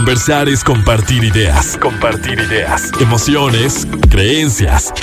[0.00, 1.76] Conversar es compartir ideas.
[1.76, 2.90] Compartir ideas.
[3.02, 4.94] Emociones, creencias.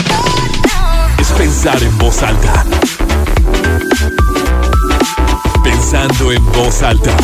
[1.20, 2.66] Es pensar en voz alta.
[5.63, 7.15] Pensando en voz alta.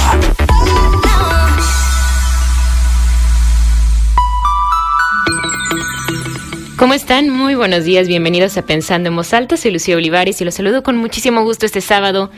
[6.77, 7.31] ¿Cómo están?
[7.31, 9.57] Muy buenos días, bienvenidos a Pensando en Voz Alta.
[9.57, 12.29] Soy Lucía Olivares y los saludo con muchísimo gusto este sábado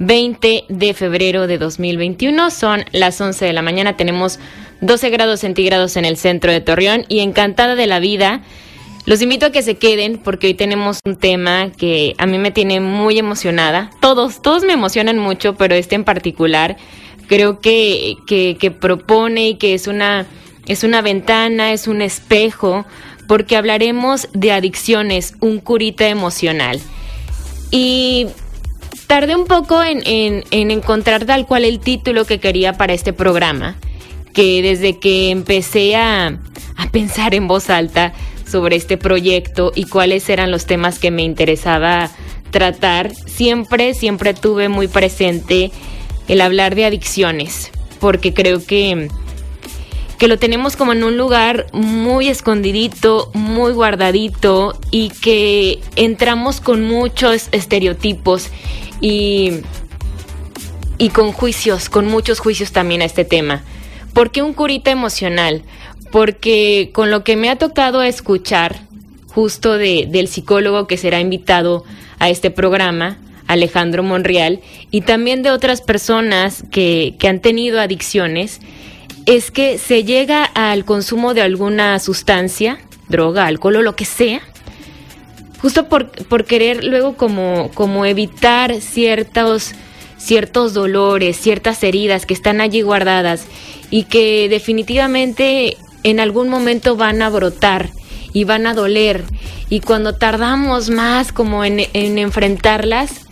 [0.00, 2.50] 20 de febrero de 2021.
[2.50, 4.40] Son las 11 de la mañana, tenemos
[4.80, 8.42] 12 grados centígrados en el centro de Torreón y encantada de la vida.
[9.06, 12.50] Los invito a que se queden porque hoy tenemos un tema que a mí me
[12.50, 13.90] tiene muy emocionada.
[14.00, 16.76] Todos, todos me emocionan mucho, pero este en particular
[17.26, 20.26] creo que, que, que propone y que es una,
[20.66, 22.84] es una ventana, es un espejo,
[23.28, 26.80] porque hablaremos de adicciones, un curita emocional.
[27.70, 28.26] Y
[29.06, 33.76] tardé un poco en, en, encontrar tal cual el título que quería para este programa,
[34.32, 36.38] que desde que empecé a,
[36.76, 38.12] a pensar en voz alta
[38.50, 42.10] sobre este proyecto y cuáles eran los temas que me interesaba
[42.50, 45.70] tratar, siempre, siempre tuve muy presente
[46.28, 47.70] el hablar de adicciones,
[48.00, 49.08] porque creo que,
[50.18, 56.82] que lo tenemos como en un lugar muy escondidito, muy guardadito y que entramos con
[56.82, 58.48] muchos estereotipos
[59.00, 59.60] y,
[60.98, 63.62] y con juicios, con muchos juicios también a este tema.
[64.12, 65.62] ¿Por qué un curita emocional?
[66.10, 68.80] Porque con lo que me ha tocado escuchar
[69.28, 71.84] justo de, del psicólogo que será invitado
[72.18, 74.60] a este programa, Alejandro Monreal,
[74.90, 78.60] y también de otras personas que, que han tenido adicciones,
[79.26, 84.40] es que se llega al consumo de alguna sustancia, droga, alcohol o lo que sea,
[85.60, 89.72] justo por, por querer luego como, como evitar ciertos,
[90.16, 93.46] ciertos dolores, ciertas heridas que están allí guardadas
[93.90, 97.90] y que definitivamente en algún momento van a brotar
[98.32, 99.24] y van a doler.
[99.68, 103.26] Y cuando tardamos más como en, en enfrentarlas,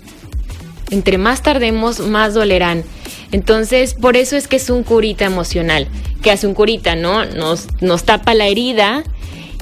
[0.91, 2.85] entre más tardemos, más dolerán.
[3.33, 5.89] Entonces, por eso es que es un curita emocional.
[6.23, 7.25] que hace un curita, no?
[7.27, 9.05] Nos, nos tapa la herida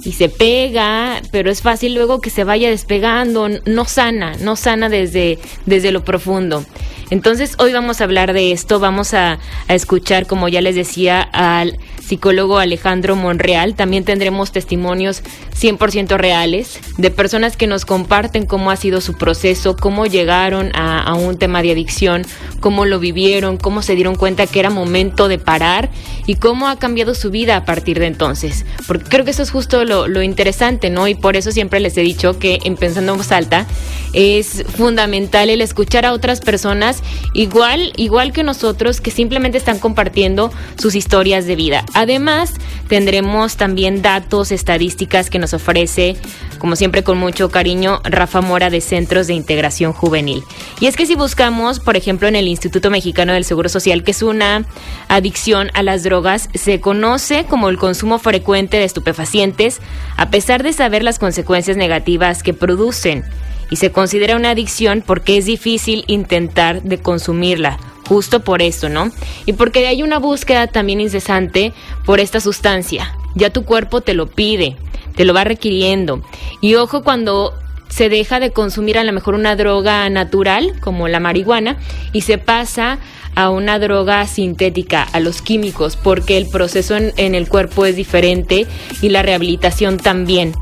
[0.05, 4.89] y se pega, pero es fácil luego que se vaya despegando, no sana, no sana
[4.89, 6.65] desde, desde lo profundo.
[7.11, 11.79] Entonces hoy vamos a hablar de esto, vamos a, escuchar, como ya les decía, al
[12.01, 13.75] psicólogo Alejandro Monreal.
[13.75, 15.23] También tendremos testimonios
[15.61, 21.03] 100% reales de personas que nos comparten cómo ha sido su proceso, cómo llegaron a,
[21.03, 22.25] a, un tema de adicción,
[22.61, 25.91] cómo lo vivieron, cómo se dieron cuenta que era momento de parar
[26.27, 28.65] y cómo ha cambiado su vida a partir de entonces.
[28.87, 31.09] Porque creo que eso es justo lo, lo interesante, ¿no?
[31.09, 33.67] Y por eso siempre les he dicho que en Pensando en Voz Alta
[34.13, 36.96] es fundamental el escuchar a otras personas
[37.33, 41.85] igual, igual que nosotros que simplemente están compartiendo sus historias de vida.
[41.95, 42.55] Además,
[42.89, 46.17] tendremos también datos, estadísticas que nos ofrece,
[46.59, 50.43] como siempre con mucho cariño, Rafa Mora de Centros de Integración Juvenil.
[50.81, 54.11] Y es que si buscamos, por ejemplo, en el Instituto Mexicano del Seguro Social, que
[54.13, 54.65] es una
[55.09, 59.81] adicción a las drogas, se conoce como el consumo frecuente de estupefacientes,
[60.17, 63.25] a pesar de saber las consecuencias negativas que producen.
[63.71, 69.11] Y se considera una adicción porque es difícil intentar de consumirla justo por eso, ¿no?
[69.45, 71.73] Y porque hay una búsqueda también incesante
[72.05, 73.15] por esta sustancia.
[73.35, 74.77] Ya tu cuerpo te lo pide,
[75.17, 76.23] te lo va requiriendo.
[76.61, 77.53] Y ojo cuando
[77.89, 81.79] se deja de consumir a lo mejor una droga natural, como la marihuana,
[82.13, 82.99] y se pasa
[83.35, 88.67] a una droga sintética, a los químicos, porque el proceso en el cuerpo es diferente
[89.03, 90.55] y la rehabilitación también.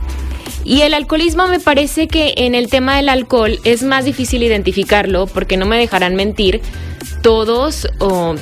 [0.65, 5.27] Y el alcoholismo me parece que en el tema del alcohol es más difícil identificarlo,
[5.27, 6.61] porque no me dejarán mentir,
[7.23, 8.35] todos o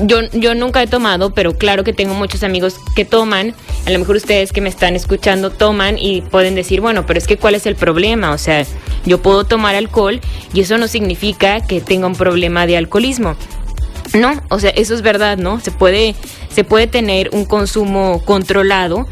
[0.00, 3.54] yo, yo nunca he tomado, pero claro que tengo muchos amigos que toman.
[3.86, 7.26] A lo mejor ustedes que me están escuchando toman y pueden decir, bueno, pero es
[7.26, 8.32] que ¿cuál es el problema?
[8.32, 8.64] O sea,
[9.04, 10.20] yo puedo tomar alcohol
[10.54, 13.36] y eso no significa que tenga un problema de alcoholismo.
[14.14, 15.60] No, o sea, eso es verdad, ¿no?
[15.60, 16.14] Se puede,
[16.50, 19.06] se puede tener un consumo controlado.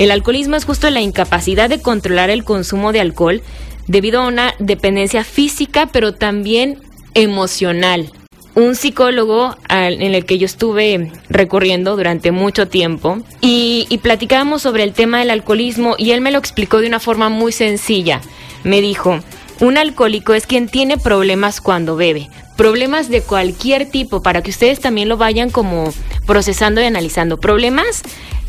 [0.00, 3.42] El alcoholismo es justo la incapacidad de controlar el consumo de alcohol
[3.86, 6.78] debido a una dependencia física, pero también
[7.12, 8.10] emocional
[8.54, 14.84] un psicólogo en el que yo estuve recorriendo durante mucho tiempo y, y platicábamos sobre
[14.84, 18.22] el tema del alcoholismo y él me lo explicó de una forma muy sencilla.
[18.64, 19.20] Me dijo,
[19.60, 24.80] un alcohólico es quien tiene problemas cuando bebe, problemas de cualquier tipo, para que ustedes
[24.80, 25.92] también lo vayan como
[26.24, 27.38] procesando y analizando.
[27.38, 28.00] Problemas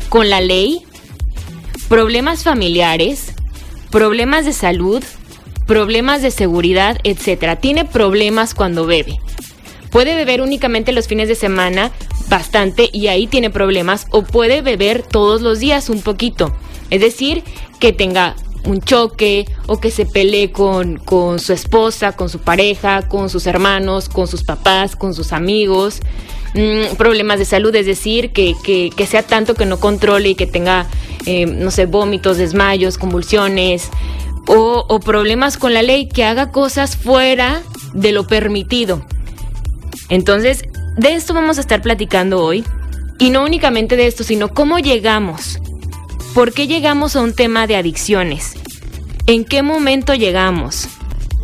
[0.08, 0.82] con la ley,
[1.92, 3.34] problemas familiares,
[3.90, 5.04] problemas de salud,
[5.66, 7.56] problemas de seguridad, etcétera.
[7.56, 9.20] Tiene problemas cuando bebe
[9.90, 11.92] puede beber únicamente los fines de semana,
[12.30, 16.56] bastante y ahí tiene problemas o puede beber todos los días un poquito.
[16.88, 17.44] Es decir,
[17.78, 23.06] que tenga un choque o que se pelee con, con, su esposa, con su pareja,
[23.06, 26.00] con sus hermanos, con sus papás, con sus amigos,
[26.54, 30.46] mm, problemas de salud, es decir, que, que, sea tanto que no controle y que
[30.46, 30.86] tenga,
[31.26, 33.88] eh, no sé, vómitos, desmayos, convulsiones
[34.46, 37.62] o problemas con la ley, que haga cosas fuera
[37.94, 39.06] de lo permitido.
[40.08, 40.64] Entonces,
[40.96, 42.64] de esto vamos a estar platicando hoy.
[43.18, 45.60] Y no únicamente de esto, sino cómo llegamos
[46.34, 48.54] ¿Por qué llegamos a un tema de adicciones?
[49.26, 50.88] ¿En qué momento llegamos?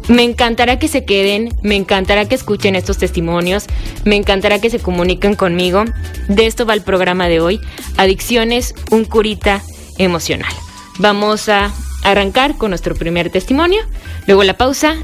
[0.08, 3.66] Me encantará que se queden, me encantará que escuchen estos testimonios,
[4.05, 5.84] me encantará que se comuniquen conmigo.
[6.28, 7.60] De esto va el programa de hoy,
[7.99, 9.62] Adicciones, un curita
[9.99, 10.52] emocional.
[10.99, 11.70] Vamos a
[12.05, 13.82] arrancar con nuestro primer testimonio,
[14.26, 14.96] luego la pausa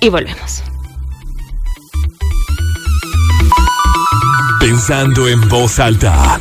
[0.00, 0.62] y volvemos.
[4.60, 6.38] Pensando en voz alta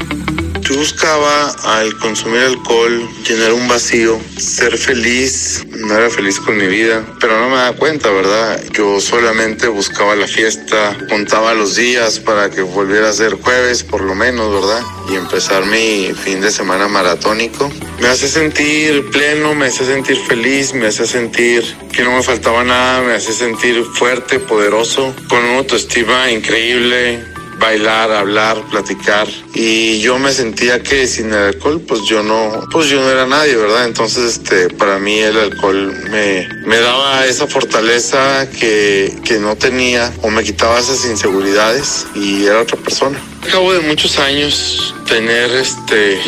[0.62, 6.68] yo buscaba al consumir alcohol llenar un vacío, ser feliz, no era feliz con mi
[6.68, 8.62] vida, pero no me da cuenta, ¿verdad?
[8.72, 14.02] Yo solamente buscaba la fiesta, contaba los días para que volviera a ser jueves por
[14.02, 14.84] lo menos, ¿verdad?
[15.10, 17.72] Y empezar mi fin de semana maratónico.
[18.00, 22.64] Me hace sentir pleno, me hace sentir feliz, me hace sentir que no me faltaba
[22.64, 27.31] nada, me hace sentir fuerte, poderoso, con una autoestima increíble,
[27.62, 29.28] bailar, hablar, platicar.
[29.54, 33.26] Y yo me sentía que sin el alcohol, pues yo no, pues yo no era
[33.26, 33.86] nadie, ¿verdad?
[33.86, 40.12] Entonces, este, para mí el alcohol me, me daba esa fortaleza que, que no tenía
[40.24, 43.18] o me quitaba esas inseguridades y era otra persona.
[43.48, 46.20] Acabo de muchos años tener este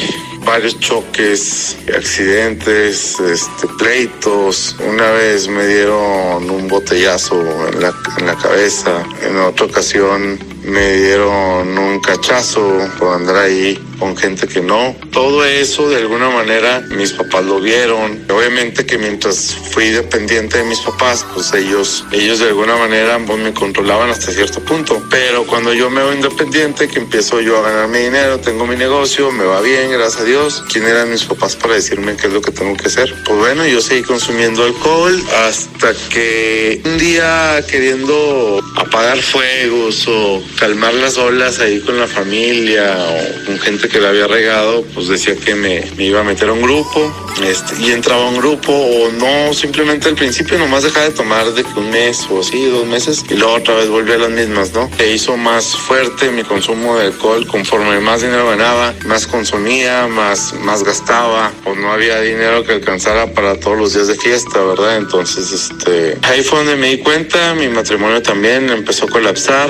[0.45, 4.75] varios choques, accidentes, este, pleitos.
[4.79, 9.03] Una vez me dieron un botellazo en la, en la cabeza.
[9.21, 14.93] En otra ocasión me dieron un cachazo por andar ahí con gente que no.
[15.13, 18.25] Todo eso de alguna manera mis papás lo vieron.
[18.29, 23.39] Obviamente que mientras fui dependiente de mis papás, pues ellos, ellos de alguna manera pues,
[23.39, 25.01] me controlaban hasta cierto punto.
[25.09, 28.75] Pero cuando yo me voy independiente, que empiezo yo a ganar mi dinero, tengo mi
[28.75, 30.65] negocio, me va bien, gracias a Dios.
[30.69, 33.15] ¿Quién eran mis papás para decirme qué es lo que tengo que hacer?
[33.23, 35.17] Pues bueno, yo seguí consumiendo alcohol
[35.47, 42.97] hasta que un día queriendo apagar fuegos o calmar las olas ahí con la familia
[42.97, 46.53] o con gente que la había regado, pues decía que me, iba a meter a
[46.53, 47.13] un grupo
[47.43, 51.53] este, y entraba a un grupo o no, simplemente al principio nomás dejaba de tomar
[51.53, 54.73] de un mes o así, dos meses y luego otra vez volví a las mismas,
[54.73, 54.89] ¿no?
[54.97, 60.55] Se hizo más fuerte mi consumo de alcohol conforme más dinero ganaba, más consumía, más,
[60.61, 64.97] más gastaba o no había dinero que alcanzara para todos los días de fiesta, ¿verdad?
[64.97, 69.69] Entonces, este, ahí fue donde me di cuenta, mi matrimonio también empezó a colapsar,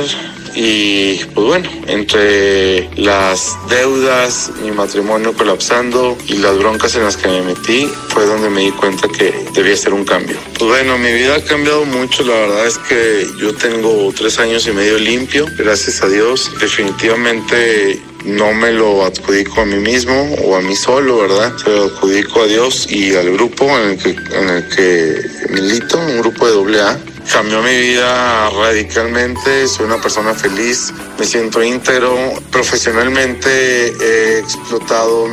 [0.55, 7.27] y pues bueno, entre las deudas, mi matrimonio colapsando y las broncas en las que
[7.27, 10.37] me metí, fue donde me di cuenta que debía ser un cambio.
[10.57, 14.67] Pues bueno, mi vida ha cambiado mucho, la verdad es que yo tengo tres años
[14.67, 16.51] y medio limpio, gracias a Dios.
[16.59, 21.57] Definitivamente no me lo adjudico a mí mismo o a mí solo, ¿verdad?
[21.57, 25.97] Se lo adjudico a Dios y al grupo en el que, en el que milito,
[25.97, 26.99] un grupo de doble A
[27.31, 32.15] Cambió mi vida radicalmente, soy una persona feliz, me siento íntegro.
[32.51, 35.27] Profesionalmente he explotado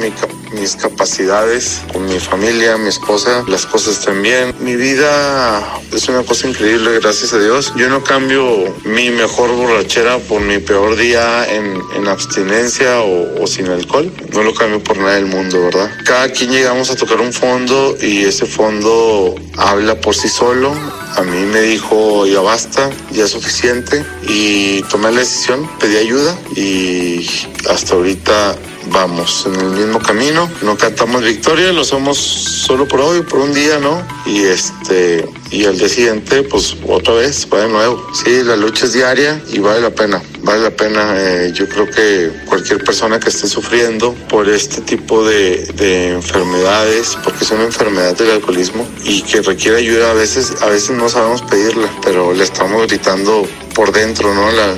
[0.53, 4.55] mis capacidades con mi familia, mi esposa, las cosas están bien.
[4.61, 5.63] Mi vida
[5.93, 7.73] es una cosa increíble, gracias a Dios.
[7.77, 13.69] Yo no cambio mi mejor borrachera por mi peor día en, abstinencia o, o, sin
[13.69, 14.11] alcohol.
[14.33, 15.91] No lo cambio por nada del mundo, ¿verdad?
[16.05, 20.75] Cada quien llegamos a tocar un fondo y ese fondo habla por sí solo
[21.17, 21.80] a mí me dijo,
[22.27, 24.05] ya basta, ya es suficiente.
[24.29, 27.27] Y tomé la decisión, pedí ayuda y
[27.69, 28.57] hasta ahorita
[28.87, 30.49] vamos en el mismo camino.
[30.63, 34.03] No cantamos victoria, lo somos solo por hoy, por un día, ¿no?
[34.27, 38.07] Y este, y al día siguiente, pues otra vez, va de nuevo.
[38.13, 41.15] Sí, la lucha es diaria y vale la pena, vale la pena.
[41.17, 47.17] Eh, yo creo que cualquier persona que esté sufriendo por este tipo de, de enfermedades,
[47.25, 51.09] porque es una enfermedad del alcoholismo y que requiere ayuda a veces, a veces no
[51.09, 54.51] sabemos pedirla, pero le estamos gritando por dentro, ¿no?
[54.51, 54.75] La,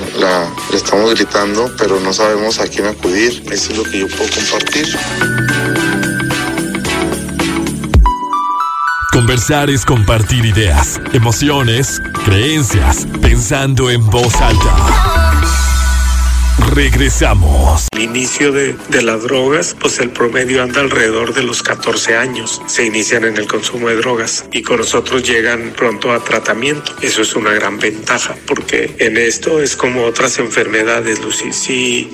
[0.71, 3.43] le estamos gritando, pero no sabemos a quién acudir.
[3.51, 4.87] Eso es lo que yo puedo compartir.
[9.11, 15.22] Conversar es compartir ideas, emociones, creencias, pensando en voz alta.
[16.71, 17.87] Regresamos.
[17.95, 22.61] El inicio de, de, las drogas, pues el promedio anda alrededor de los 14 años.
[22.67, 26.95] Se inician en el consumo de drogas y con nosotros llegan pronto a tratamiento.
[27.01, 31.53] Eso es una gran ventaja porque en esto es como otras enfermedades, Lucy.
[31.53, 32.11] Si,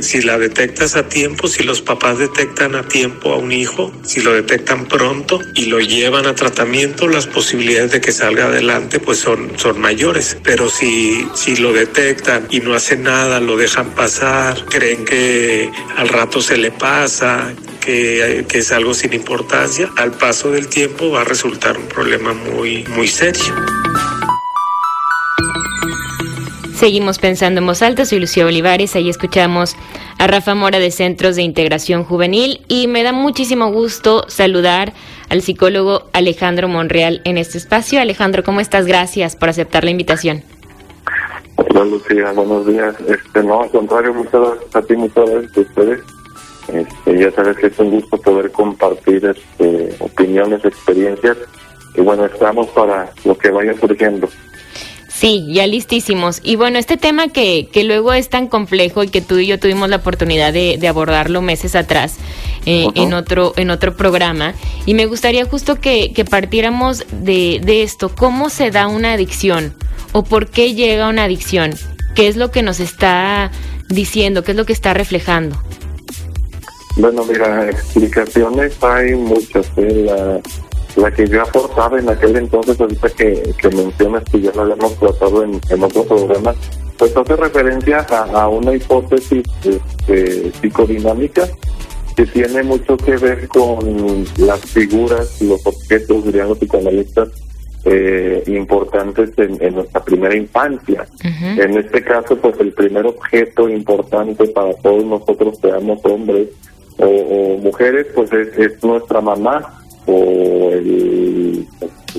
[0.00, 4.20] si la detectas a tiempo, si los papás detectan a tiempo a un hijo, si
[4.20, 9.18] lo detectan pronto y lo llevan a tratamiento, las posibilidades de que salga adelante pues
[9.18, 10.36] son, son mayores.
[10.42, 16.08] Pero si, si lo detectan y no hacen nada, lo dejan pasar, creen que al
[16.08, 21.22] rato se le pasa, que, que, es algo sin importancia, al paso del tiempo va
[21.22, 23.54] a resultar un problema muy, muy serio.
[26.80, 29.76] Seguimos pensando en voz alta, soy Lucía Olivares, ahí escuchamos
[30.18, 34.94] a Rafa Mora de Centros de Integración Juvenil y me da muchísimo gusto saludar
[35.28, 38.00] al psicólogo Alejandro Monreal en este espacio.
[38.00, 38.86] Alejandro, ¿cómo estás?
[38.86, 40.42] Gracias por aceptar la invitación.
[41.68, 42.96] Hola Lucía, buenos días.
[43.06, 46.00] Este, no, al contrario, muchas gracias a ti, muchas gracias a ustedes.
[46.68, 51.36] Este, ya sabes que es un gusto poder compartir este, opiniones, experiencias
[51.94, 54.26] y bueno, estamos para lo que vaya surgiendo.
[55.20, 56.40] Sí, ya listísimos.
[56.42, 59.60] Y bueno, este tema que, que luego es tan complejo y que tú y yo
[59.60, 62.16] tuvimos la oportunidad de, de abordarlo meses atrás
[62.64, 63.02] eh, uh -huh.
[63.02, 64.54] en, otro, en otro programa,
[64.86, 69.74] y me gustaría justo que, que partiéramos de, de esto, ¿cómo se da una adicción?
[70.12, 71.74] ¿O por qué llega una adicción?
[72.14, 73.50] ¿Qué es lo que nos está
[73.90, 74.42] diciendo?
[74.42, 75.62] ¿Qué es lo que está reflejando?
[76.96, 79.66] Bueno, mira, explicaciones hay muchas.
[79.76, 80.04] ¿eh?
[80.06, 80.40] La,
[80.96, 84.94] la que yo aportaba en aquel entonces, ahorita que, que mencionas que ya lo habíamos
[84.98, 86.54] tratado en, en otro programa,
[86.98, 91.48] pues hace referencia a, a una hipótesis este, psicodinámica
[92.16, 97.28] que tiene mucho que ver con las figuras, los objetos, dirían los psicoanalistas,
[97.84, 101.06] eh, importantes en, en, nuestra primera infancia.
[101.24, 101.64] Uh -huh.
[101.64, 106.48] En este caso, pues el primer objeto importante para todos nosotros, seamos hombres
[106.98, 111.66] o, o mujeres, pues es, es, nuestra mamá o el,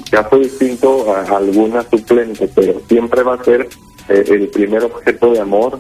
[0.10, 3.68] caso distinto a, alguna suplente, pero siempre va a ser
[4.10, 5.80] eh, el primer objeto de amor,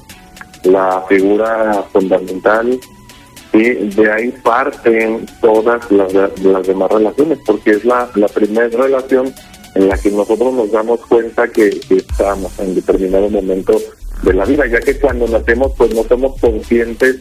[0.63, 2.79] la figura fundamental
[3.53, 6.13] y de ahí parten todas las,
[6.65, 9.34] demás relaciones, porque es la, la primera relación
[9.75, 13.77] en la que nosotros nos damos cuenta que, estamos en determinado momento
[14.24, 17.18] de la vida, ya que cuando nacemos pues no somos conscientes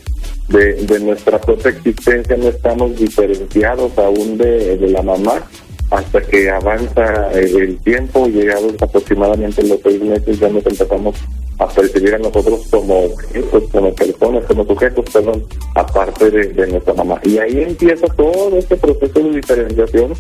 [0.49, 5.43] de, de nuestra propia existencia, no estamos diferenciados aún de, de la mamá
[5.91, 11.17] hasta que avanza el tiempo, llegados aproximadamente los seis meses ya nos empezamos
[11.59, 16.95] a percibir a nosotros como objetos, como personas, como sujetos, perdón, aparte de, de, nuestra
[16.95, 17.21] mamá.
[17.25, 20.13] Y ahí empieza todo este proceso de diferenciación,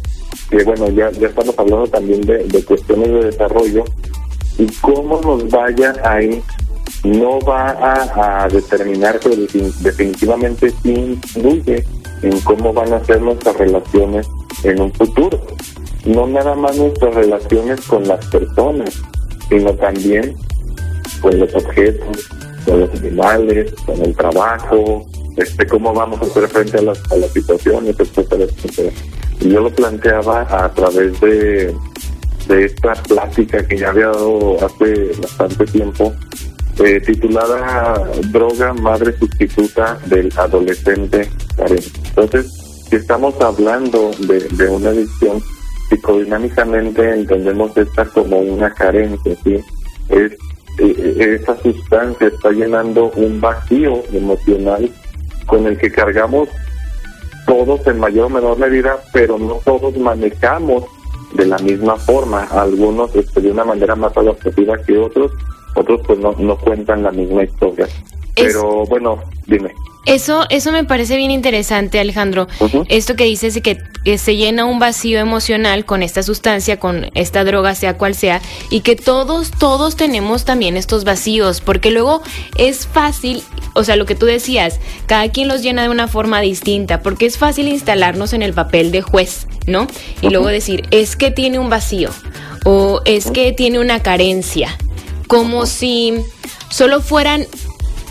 [0.50, 3.84] que bueno, ya, ya estamos hablando también de, de cuestiones de desarrollo,
[4.58, 6.42] y cómo nos vaya ahí
[7.04, 11.84] no va a, a determinar, definitivamente sí influye
[12.22, 14.28] en cómo van a ser nuestras relaciones
[14.64, 15.40] en un futuro.
[16.04, 19.02] No nada más nuestras relaciones con las personas,
[19.48, 20.34] sino también
[21.20, 22.28] con los objetos,
[22.64, 27.28] con los animales, con el trabajo, este cómo vamos a hacer frente a las, a
[27.28, 28.92] situaciones, etcétera, etcétera.
[29.40, 31.74] Y yo lo planteaba a través de,
[32.48, 36.12] de esta plática que ya había dado hace bastante tiempo,
[36.80, 41.90] eh, titulada Droga Madre Sustituta del Adolescente carente.
[42.08, 42.46] Entonces,
[42.88, 45.42] si estamos hablando de, una adicción,
[45.88, 49.60] psicodinámicamente entendemos esta como una carencia, ¿sí?
[50.08, 50.32] Es
[50.78, 54.90] esa sustancia está llenando un vacío emocional
[55.46, 56.48] con el que cargamos
[57.46, 60.84] todos en mayor o menor medida, pero no todos manejamos
[61.34, 65.32] de la misma forma, algunos este, de una manera más adaptativa que otros,
[65.74, 67.88] otros pues no, no cuentan la misma historia.
[68.34, 68.88] Pero es...
[68.88, 69.72] bueno, dime.
[70.06, 72.48] Eso, eso me parece bien interesante, Alejandro.
[72.58, 72.86] Uh -huh.
[72.88, 77.10] Esto que dices de que, que, se llena un vacío emocional con esta sustancia, con
[77.14, 82.22] esta droga, sea cual sea, y que todos, todos tenemos también estos vacíos, porque luego
[82.56, 83.42] es fácil,
[83.74, 87.26] o sea, lo que tú decías, cada quien los llena de una forma distinta, porque
[87.26, 89.82] es fácil instalarnos en el papel de juez, ¿no?
[90.22, 90.32] Y uh -huh.
[90.32, 92.08] luego decir, es que tiene un vacío,
[92.64, 94.78] o es que tiene una carencia,
[95.30, 96.12] como si
[96.70, 97.46] solo fueran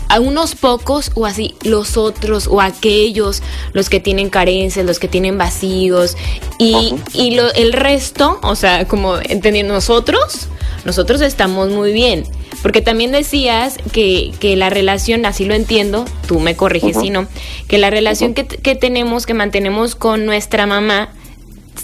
[0.08, 3.42] a unos pocos o así los otros o aquellos
[3.74, 6.16] los que tienen carencias, los que tienen vacíos
[6.58, 7.00] y, uh -huh.
[7.12, 10.48] y lo, el resto, o sea, como entendiendo nosotros,
[10.86, 12.24] nosotros estamos muy bien.
[12.62, 17.02] Porque también decías que, que la relación, así lo entiendo, tú me corriges uh -huh.
[17.02, 17.28] si no,
[17.68, 18.46] que la relación uh -huh.
[18.46, 21.12] que, que tenemos, que mantenemos con nuestra mamá,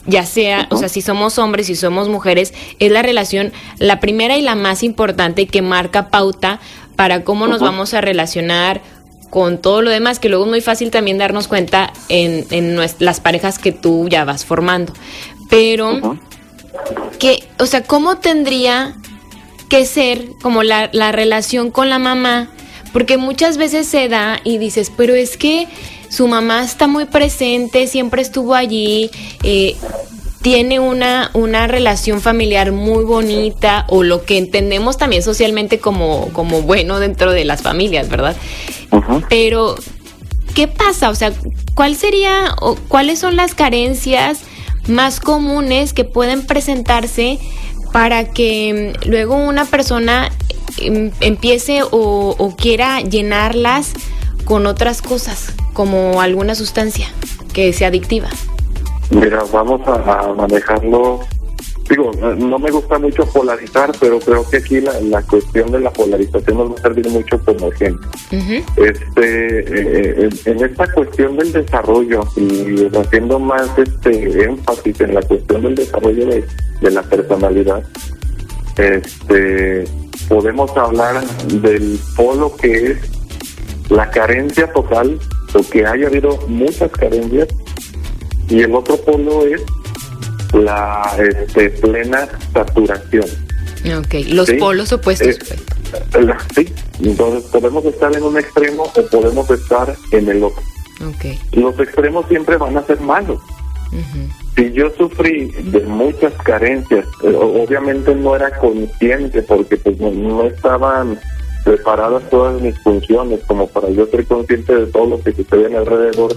[0.06, 4.36] ya sea, o sea, si somos hombres, si somos mujeres, es la relación, la primera
[4.36, 6.60] y la más importante que marca pauta
[6.96, 8.80] para cómo nos vamos a relacionar
[9.30, 13.20] con todo lo demás, que luego es muy fácil también darnos cuenta en, en las
[13.20, 14.92] parejas que tú ya vas formando.
[15.50, 16.18] Pero,
[17.18, 18.94] que, o sea, ¿cómo tendría
[19.68, 22.50] que ser como la, la relación con la mamá?
[22.96, 25.68] Porque muchas veces se da y dices, pero es que
[26.08, 29.10] su mamá está muy presente, siempre estuvo allí,
[29.42, 29.76] eh,
[30.40, 36.62] tiene una, una relación familiar muy bonita o lo que entendemos también socialmente como, como
[36.62, 38.34] bueno dentro de las familias, ¿verdad?
[39.28, 39.74] Pero,
[40.54, 41.10] ¿qué pasa?
[41.10, 41.34] O sea,
[41.74, 44.38] ¿cuál sería o cuáles son las carencias
[44.88, 47.40] más comunes que pueden presentarse
[47.92, 50.30] para que mm, luego una persona
[50.78, 53.92] empiece o, o quiera llenarlas
[54.44, 57.08] con otras cosas, como alguna sustancia
[57.52, 58.28] que sea adictiva?
[59.10, 61.20] Mira, vamos a, manejarlo.
[61.88, 66.58] Digo, no me gusta mucho polarizar, pero creo que aquí la, cuestión de la polarización
[66.58, 68.10] nos va a servir mucho como ejemplo.
[68.76, 75.62] Este, eh, en, esta cuestión del desarrollo y haciendo más este énfasis en la cuestión
[75.62, 76.44] del desarrollo de,
[76.80, 77.84] de la personalidad,
[78.76, 79.84] este,
[80.28, 82.98] podemos hablar del polo que es
[83.90, 85.18] la carencia total,
[85.70, 87.48] que haya habido muchas carencias
[88.48, 89.62] y el otro polo es
[90.52, 93.24] la este, plena saturación.
[93.98, 95.38] Ok, los polos opuestos.
[96.10, 96.26] Pues.
[96.54, 100.62] sí, entonces podemos estar en un extremo o podemos estar en el otro.
[101.16, 101.38] Okay.
[101.52, 103.40] Los extremos siempre van a ser malos.
[104.56, 111.18] Si yo sufrí de muchas carencias, eh, obviamente no era consciente porque pues no, estaban
[111.64, 116.32] preparadas todas mis funciones como para yo ser consciente de todo lo que sucede alrededor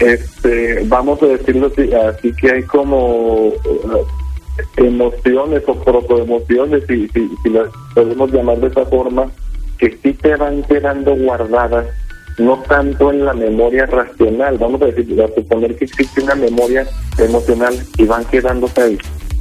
[0.00, 1.70] este, vamos a decirlo
[2.08, 4.06] así, que hay como uh,
[4.76, 9.30] emociones o protoemociones, si, si, si las podemos llamar de esa forma,
[9.78, 11.86] que sí te van quedando guardadas,
[12.38, 16.86] no tanto en la memoria racional, vamos a decir, a suponer que existe una memoria
[17.18, 18.98] emocional y van quedándose ahí,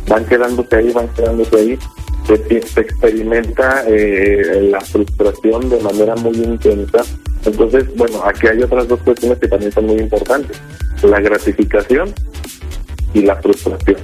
[0.08, 1.80] van quedándose ahí, van quedándose ahí,
[2.28, 7.04] se, se experimenta eh, la frustración de manera muy intensa
[7.46, 10.62] entonces, bueno, aquí hay otras dos cuestiones que también son muy importantes.
[11.04, 12.14] La gratificación
[13.14, 13.98] y la frustración.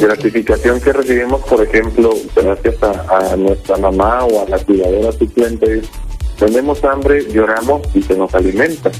[0.00, 5.82] Gratificación que recibimos, por ejemplo, gracias a, nuestra mamá o a la cuidadora suplente,
[6.46, 8.90] tenemos hambre, lloramos y se nos alimenta.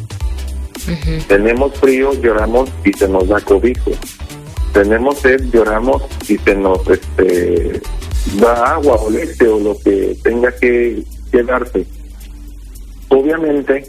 [1.29, 3.91] Tenemos frío, lloramos y se nos da cobijo.
[4.73, 7.81] Tenemos sed, lloramos y se nos este,
[8.41, 11.87] da agua o leche o lo que tenga que, que darse
[13.09, 13.85] obviamente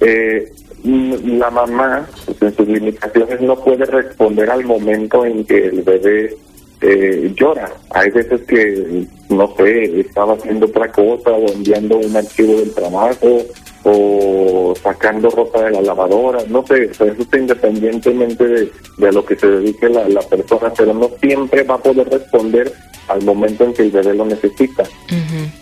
[0.00, 0.52] eh,
[0.84, 6.36] la mamá, pues, en sus limitaciones, no puede responder al momento en que el bebé
[6.80, 7.70] eh, llora.
[7.90, 13.42] Hay veces que, no sé, estaba haciendo otra cosa o enviando un archivo del trabajo
[13.84, 19.36] o sacando ropa de la lavadora, no sé, eso está independientemente de, de, lo que
[19.36, 22.72] se dedique la, la, persona, pero no siempre va a poder responder
[23.06, 24.82] al momento en que el bebé lo necesita.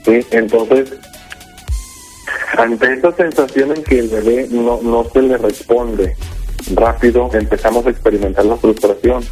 [0.06, 0.92] Entonces,
[2.56, 6.16] ante esta sensación en que el bebé no, no se le responde
[6.74, 9.22] rápido, empezamos a experimentar la frustración.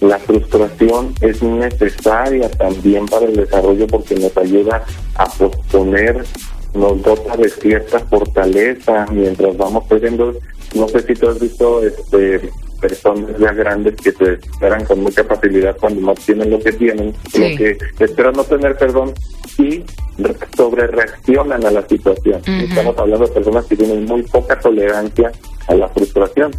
[0.00, 4.84] La frustración es necesaria también para el desarrollo porque nos ayuda
[5.16, 6.24] a posponer,
[6.74, 10.34] nos dota de cierta fortaleza mientras vamos perdiendo.
[10.74, 15.22] No sé si tú has visto este personas ya grandes que se esperan con mucha
[15.24, 19.12] facilidad cuando no tienen lo que tienen, lo que esperan no tener perdón
[19.58, 19.84] y
[20.56, 22.40] sobre reaccionan a la situación.
[22.46, 25.30] Estamos hablando de personas que tienen muy poca tolerancia
[25.68, 26.52] a la frustración,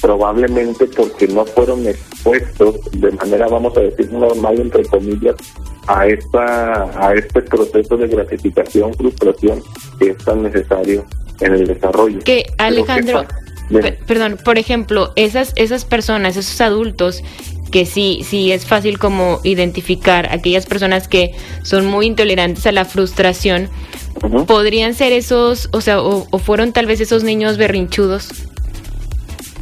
[0.00, 5.36] probablemente porque no fueron expuestos de manera, vamos a decir, normal, entre comillas,
[5.86, 9.62] a esta a este proceso de gratificación, frustración
[9.98, 11.04] que es tan necesario
[11.40, 12.18] en el desarrollo.
[12.20, 13.24] Que Alejandro,
[14.06, 17.22] perdón, por ejemplo, esas esas personas, esos adultos
[17.70, 22.84] que sí, sí es fácil como identificar aquellas personas que son muy intolerantes a la
[22.84, 23.68] frustración,
[24.46, 28.30] podrían ser esos, o sea, o, fueron tal vez esos niños berrinchudos,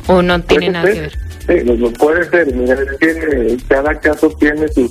[0.06, 1.18] o no tiene nada que ver.
[1.46, 4.90] Sí, puede ser, mira, es que cada caso tiene sus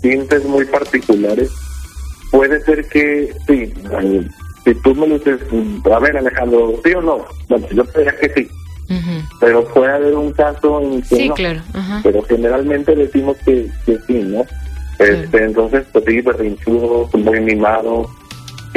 [0.00, 1.50] tintes muy particulares.
[2.30, 3.72] Puede ser que, sí,
[4.64, 5.40] si tú me dices,
[5.92, 7.24] a ver Alejandro, ¿sí o no?
[7.48, 8.48] Bueno, yo diría que sí
[9.40, 11.34] pero puede haber un caso en que sí, no.
[11.34, 11.60] claro.
[12.02, 14.44] Pero generalmente decimos que, que sí, ¿no?
[14.98, 18.10] Este, Entonces, pues sí, berrinchudo, muy mimado,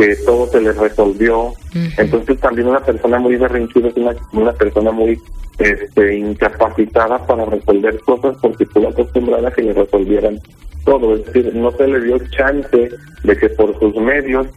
[0.01, 1.53] que todo se le resolvió.
[1.97, 5.19] Entonces, también una persona muy berrinchuda es una, una persona muy
[5.59, 10.39] este, incapacitada para resolver cosas porque estuvo acostumbrada a que le resolvieran
[10.85, 11.15] todo.
[11.15, 12.89] Es decir, no se le dio chance
[13.23, 14.47] de que por sus medios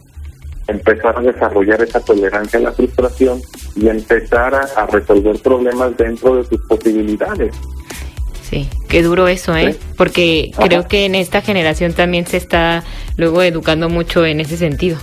[0.67, 3.39] empezar a desarrollar esa tolerancia a la frustración
[3.75, 7.53] y empezar a, resolver problemas dentro de sus posibilidades.
[8.41, 9.75] Sí, qué duro eso, ¿eh?
[9.95, 12.83] Porque creo que en esta generación también se está
[13.15, 14.97] luego educando mucho en ese sentido.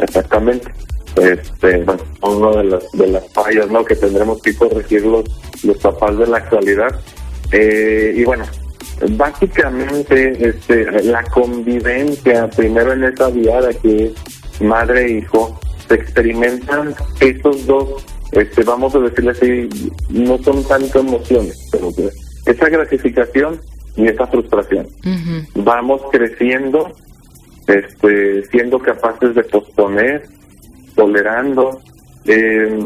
[0.00, 0.72] Exactamente.
[1.16, 3.84] Este, bueno, uno de las, de las fallas, ¿no?
[3.84, 5.24] Que tendremos que corregir los,
[5.64, 7.00] los papás de la actualidad.
[7.52, 8.44] Eh, y bueno,
[9.10, 15.58] básicamente este, la convivencia, primero en esa viada que es madre e hijo,
[15.88, 19.68] se experimentan esos dos, este, vamos a decirle así,
[20.10, 21.90] no son tanto emociones, pero
[22.46, 23.60] esa gratificación
[23.96, 24.86] y esa frustración.
[25.54, 26.92] Vamos creciendo,
[27.70, 30.24] este, siendo capaces de posponer,
[30.96, 31.80] tolerando,
[32.26, 32.84] eh,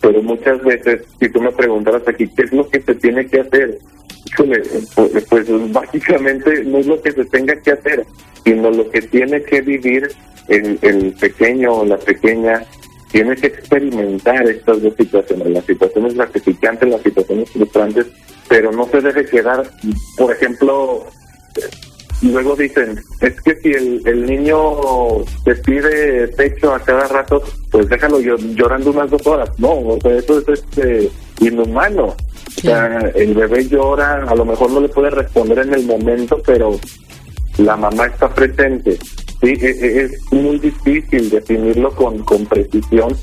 [0.00, 3.40] pero muchas veces, si tú me preguntaras aquí, ¿qué es lo que se tiene que
[3.40, 3.78] hacer?
[4.36, 8.04] pues, pues básicamente no es lo que se tenga que hacer,
[8.44, 10.10] sino lo que tiene que vivir
[10.48, 12.64] el, el pequeño o la pequeña,
[13.10, 18.06] tiene que experimentar estas dos situaciones, las situaciones gratificantes, las situaciones frustrantes,
[18.48, 19.70] pero no se debe quedar,
[20.18, 21.06] por ejemplo,
[22.22, 24.56] luego dicen, es que si el, el niño
[25.44, 29.50] te pide pecho a cada rato, pues déjalo llorando unas dos horas.
[29.58, 32.06] No, o sea, eso es este, inhumano.
[32.06, 36.40] O sea, el bebé llora, a lo mejor no le puede responder en el momento,
[36.46, 36.78] pero
[37.58, 38.96] la mamá está presente.
[39.40, 43.14] Sí, e, e, es, muy difícil definirlo con, con precisión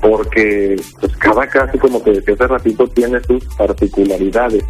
[0.00, 4.62] porque pues cada caso, como te decía hace ratito, tiene sus particularidades.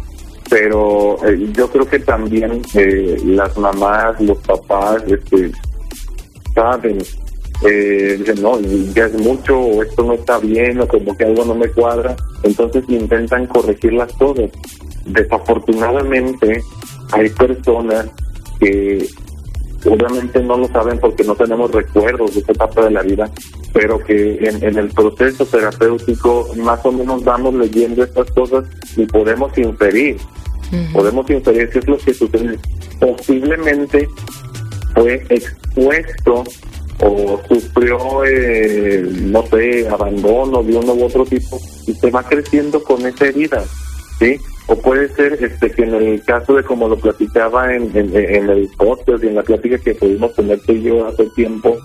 [0.49, 5.51] Pero eh, yo creo que también eh, las mamás, los papás, este,
[6.53, 6.99] saben
[7.63, 8.59] eh, dicen, no,
[8.93, 12.15] ya es mucho, o esto no está bien, o como que algo no me cuadra,
[12.43, 14.51] entonces intentan corregir las cosas.
[15.05, 16.61] Desafortunadamente,
[17.11, 18.07] hay personas
[18.59, 19.07] que
[19.87, 23.29] obviamente no lo saben porque no tenemos recuerdos de esta etapa de la vida,
[23.73, 29.57] pero que en, el proceso terapéutico más o menos vamos leyendo estas cosas y podemos
[29.57, 30.17] inferir,
[30.93, 32.59] podemos inferir qué es lo que sucede.
[32.99, 34.07] Posiblemente
[34.95, 36.43] fue expuesto
[36.99, 42.83] o sufrió, eh, no sé, abandono de uno u otro tipo y se va creciendo
[42.83, 43.63] con esa herida,
[44.19, 44.37] ¿sí?
[44.67, 48.69] O puede ser este que en el caso de como lo platicaba en, en, el
[48.77, 51.77] podcast y en la plática que pudimos tener tú y yo hace tiempo,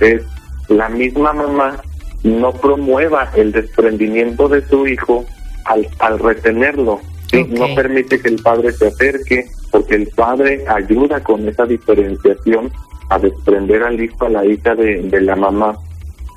[0.00, 0.22] es
[0.68, 1.82] la misma mamá
[2.22, 5.26] no promueva el desprendimiento de su hijo
[5.64, 7.44] al, al retenerlo, ¿sí?
[7.44, 12.70] No permite que el padre se acerque porque el padre ayuda con esa diferenciación
[13.08, 15.76] a desprender al hijo, a la hija de, la mamá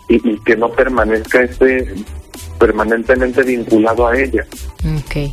[0.09, 1.93] y, que no permanezca este
[2.59, 4.45] permanentemente vinculado a ella.
[4.97, 5.31] Ok.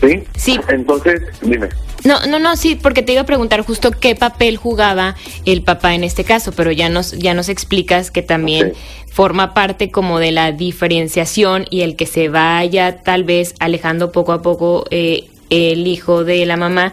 [0.00, 0.22] ¿Sí?
[0.36, 0.60] Sí.
[0.68, 1.68] Entonces, dime.
[2.04, 5.14] No, no, no, sí, porque te iba a preguntar justo qué papel jugaba
[5.46, 8.74] el papá en este caso, pero ya nos, ya nos explicas que también
[9.10, 14.32] forma parte como de la diferenciación y el que se vaya tal vez alejando poco
[14.32, 16.92] a poco eh, el hijo de la mamá,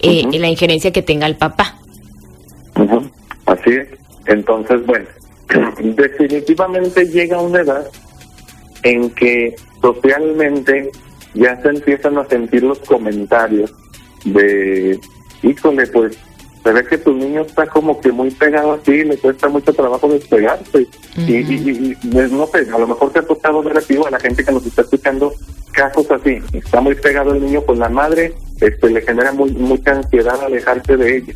[0.00, 1.78] eh, la injerencia que tenga el papá.
[3.46, 3.88] Así es.
[4.26, 5.06] Entonces, bueno,
[5.96, 7.86] definitivamente llega una edad
[8.82, 10.90] en que socialmente
[11.34, 13.74] ya se empiezan a sentir los comentarios
[14.24, 14.98] de,
[15.42, 16.16] híjole, pues
[16.62, 20.08] se ve que tu niño está como que muy pegado así, le cuesta mucho trabajo
[20.08, 20.86] despegarse.
[21.16, 24.52] y, pues, no sé, a lo mejor te ha tocado ver a la gente que
[24.52, 25.32] nos está escuchando
[25.72, 26.38] casos así.
[26.52, 30.96] Está muy pegado el niño con la madre, este le genera muy, mucha ansiedad alejarse
[30.96, 31.34] de ella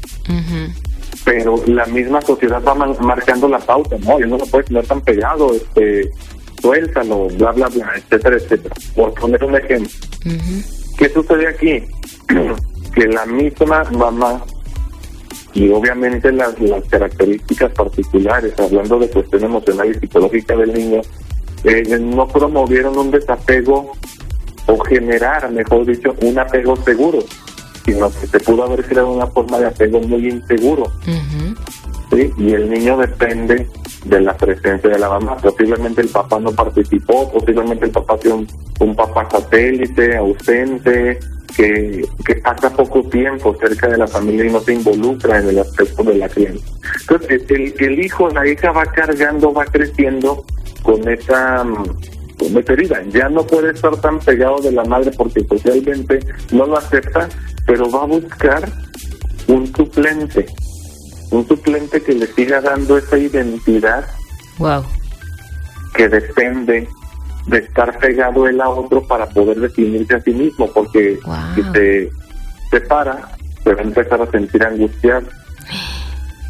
[1.24, 4.18] pero la misma sociedad va marcando la pauta, ¿no?
[4.18, 6.10] Y no lo puedes tener tan pegado, este,
[6.60, 8.74] suéltalo, bla, bla, bla, etcétera, etcétera.
[8.94, 9.90] Por poner un ejemplo.
[10.98, 11.84] ¿Qué sucede aquí?
[12.94, 14.44] que la misma mamá
[15.54, 21.00] y obviamente las, las características particulares, hablando de cuestión emocional y psicológica del niño,
[21.64, 23.92] eh, no promovieron un desapego
[24.66, 27.20] o generar, mejor dicho, un apego seguro
[27.88, 30.92] sino que se pudo haber creado una forma de apego muy inseguro.
[32.10, 32.32] ¿Sí?
[32.36, 33.68] Y el niño depende
[34.04, 35.36] de la presencia de la mamá.
[35.36, 41.18] Posiblemente el papá no participó, posiblemente el papá sea un, papá satélite, ausente,
[41.56, 45.58] que, que pasa poco tiempo cerca de la familia y no se involucra en el
[45.58, 46.64] aspecto de la crianza.
[47.00, 50.44] Entonces, el, el hijo, la hija va cargando, va creciendo
[50.82, 51.64] con esa
[52.38, 53.02] con esa herida.
[53.10, 56.20] Ya no puede estar tan pegado de la madre porque socialmente
[56.52, 57.28] no lo acepta
[57.68, 58.66] pero va a buscar
[59.46, 60.46] un suplente,
[61.30, 64.04] un suplente que le siga dando esa identidad
[64.58, 64.84] wow.
[65.94, 66.88] que depende
[67.46, 71.18] de estar pegado él a otro para poder definirse a sí mismo, porque
[71.54, 72.10] si se
[72.70, 73.30] separa,
[73.64, 75.26] se va a empezar a sentir angustiado.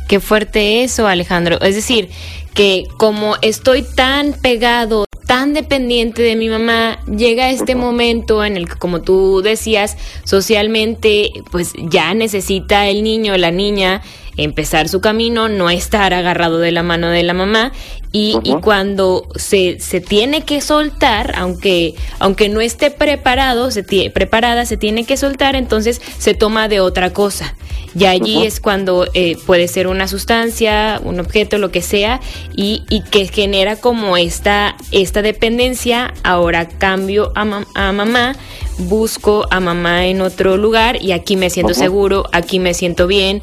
[0.09, 1.61] Qué fuerte eso, Alejandro.
[1.61, 2.09] Es decir,
[2.55, 8.67] que como estoy tan pegado, tan dependiente de mi mamá, llega este momento en el
[8.67, 14.01] que, como tú decías, socialmente, pues ya necesita el niño, la niña,
[14.39, 17.73] empezar su camino, no estar agarrado de la mano de la mamá
[18.11, 24.65] y, y cuando se, se, tiene que soltar, aunque, aunque no esté preparado, se preparada,
[24.65, 27.55] se tiene que soltar, entonces se toma de otra cosa.
[27.99, 32.21] Y allí es cuando eh, puede ser una sustancia, un objeto, lo que sea,
[32.55, 38.37] y, y que genera como esta, esta dependencia, ahora cambio a, a mamá,
[38.79, 43.43] busco a mamá en otro lugar y aquí me siento seguro, aquí me siento bien,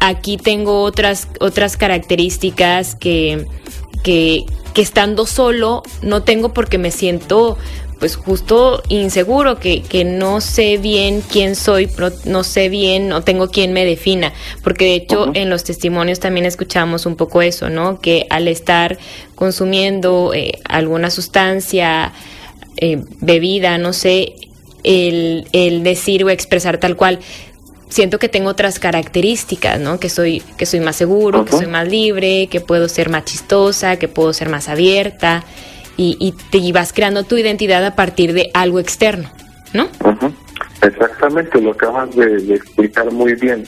[0.00, 3.46] aquí tengo otras, otras características que,
[4.02, 7.56] que, que estando solo no tengo porque me siento
[7.98, 11.88] pues justo inseguro, que, que no sé bien quién soy,
[12.26, 16.44] no, sé bien, no tengo quien me defina, porque de hecho en los testimonios también
[16.44, 18.02] escuchamos un poco eso, ¿no?
[18.02, 18.98] Que al estar
[19.34, 22.12] consumiendo eh, alguna sustancia,
[22.76, 24.34] eh, bebida, no sé,
[24.84, 27.20] el, el decir o expresar tal cual,
[27.88, 30.00] siento que tengo otras características, ¿no?
[30.00, 33.98] Que soy, que soy más seguro, que soy más libre, que puedo ser más chistosa,
[33.98, 35.44] que puedo ser más abierta
[35.96, 39.30] y, y te vas creando tu identidad a partir de algo externo,
[39.72, 39.88] ¿no?
[40.82, 43.64] Exactamente, lo acabas de, explicar muy bien.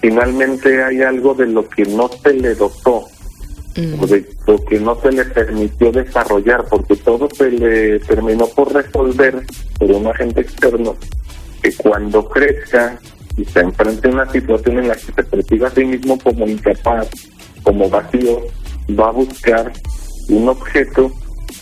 [0.00, 3.04] Finalmente hay algo de lo que no se le dotó,
[3.76, 4.04] mm.
[4.06, 9.44] de lo que no se le permitió desarrollar, porque todo se le terminó por resolver
[9.78, 10.96] por un agente externo
[11.62, 12.98] que cuando crezca
[13.36, 16.46] y se enfrenta a una situación en la que se percibe a sí mismo como
[16.46, 17.08] incapaz,
[17.62, 18.40] como vacío,
[18.98, 19.72] va a buscar
[20.28, 21.10] un objeto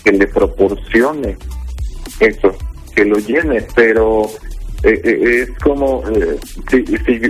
[0.03, 1.37] que le proporcione
[2.19, 2.53] eso,
[2.95, 4.29] que lo llene, pero
[4.83, 6.37] eh, eh, es como eh,
[6.69, 6.85] si,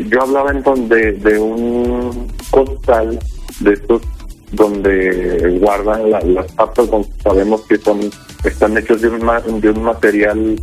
[0.09, 3.19] yo hablaba entonces de, un costal
[3.59, 4.03] de estos
[4.51, 7.99] donde guardan las papas donde sabemos que son
[8.43, 10.55] están hechos de un, de un material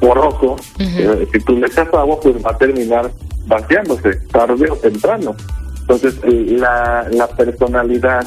[0.00, 3.10] poroso, eh, si tú le echas agua, pues va a terminar
[3.46, 5.34] vaciándose, tarde o temprano.
[5.80, 8.26] Entonces, la, la personalidad,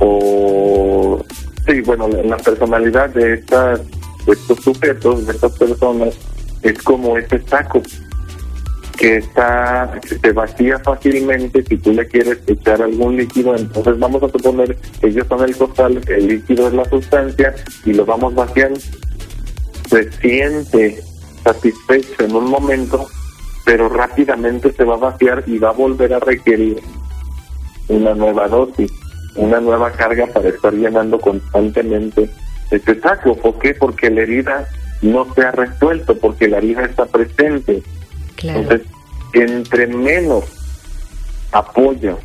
[0.00, 1.22] o
[1.66, 3.80] sí, bueno, la, personalidad de, estas,
[4.26, 6.14] estos sujetos, de estas personas,
[6.62, 7.82] es como ese saco
[8.96, 14.22] que está que se vacía fácilmente si tú le quieres echar algún líquido entonces vamos
[14.22, 18.34] a suponer que ellos son el costal el líquido es la sustancia y lo vamos
[18.34, 18.80] vaciando
[19.88, 21.02] se siente
[21.42, 23.06] satisfecho en un momento,
[23.64, 26.80] pero rápidamente se va a vaciar y va a volver a requerir
[27.88, 28.90] una nueva dosis,
[29.36, 32.28] una nueva carga para estar llenando constantemente
[32.70, 33.36] este saco.
[33.36, 33.74] ¿Por qué?
[33.74, 34.68] Porque la herida
[35.02, 37.82] no se ha resuelto, porque la herida está presente.
[38.42, 38.82] Entonces,
[39.32, 40.44] entre menos
[41.52, 42.18] apoyo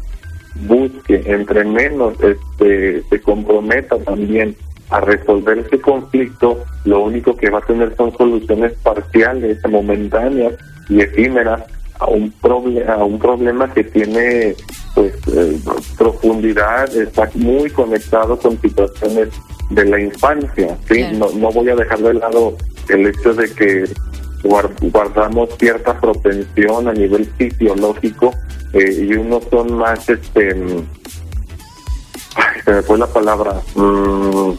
[0.55, 4.55] busque, entre menos este, se comprometa también
[4.91, 10.53] a resolver ese conflicto, lo único que va a tener son soluciones parciales, momentáneas
[10.89, 11.63] y efímeras
[11.99, 14.55] a un problema a un problema que tiene
[14.93, 15.57] pues eh,
[15.97, 19.29] profundidad, está muy conectado con situaciones
[19.69, 21.05] de la infancia, ¿sí?
[21.13, 22.57] No, no voy a dejar de lado
[22.89, 23.85] el hecho de que
[24.43, 28.33] guardamos cierta propensión a nivel fisiológico
[28.73, 30.85] eh, y unos son más este mm,
[32.65, 34.51] se me fue la palabra mm,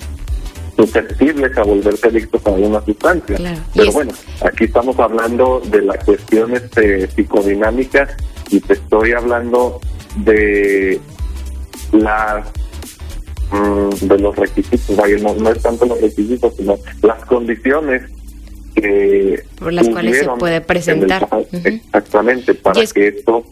[0.83, 3.37] susceptibles a volverse adictos a una sustancia.
[3.75, 4.13] Pero bueno,
[4.45, 8.09] aquí estamos hablando de la cuestión este, psicodinámica
[8.51, 9.81] y te estoy hablando
[10.17, 11.01] de
[11.93, 12.47] las
[13.53, 14.91] mm, de los requisitos,
[15.39, 18.03] no, es tanto los requisitos, sino las condiciones
[18.75, 21.29] que por las cuales se puede presentar.
[21.53, 23.45] Exactamente, para que esto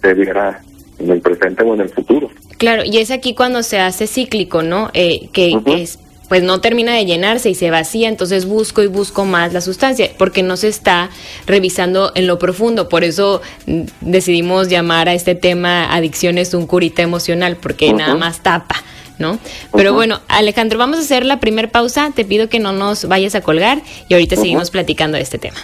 [0.00, 0.62] se viera
[0.98, 2.30] en el presente o en el futuro.
[2.58, 4.90] Claro, y es aquí cuando se hace cíclico, ¿no?
[4.92, 9.24] Eh, que es pues no termina de llenarse y se vacía, entonces busco y busco
[9.24, 11.10] más la sustancia, porque no se está
[11.46, 12.88] revisando en lo profundo.
[12.88, 18.42] Por eso mm, decidimos llamar a este tema adicciones un curita emocional, porque nada más
[18.42, 18.76] tapa.
[19.18, 19.36] ¿No?
[19.72, 22.12] Pero bueno, Alejandro, vamos a hacer la primera pausa.
[22.14, 25.58] Te pido que no nos vayas a colgar y ahorita seguimos platicando de este tema.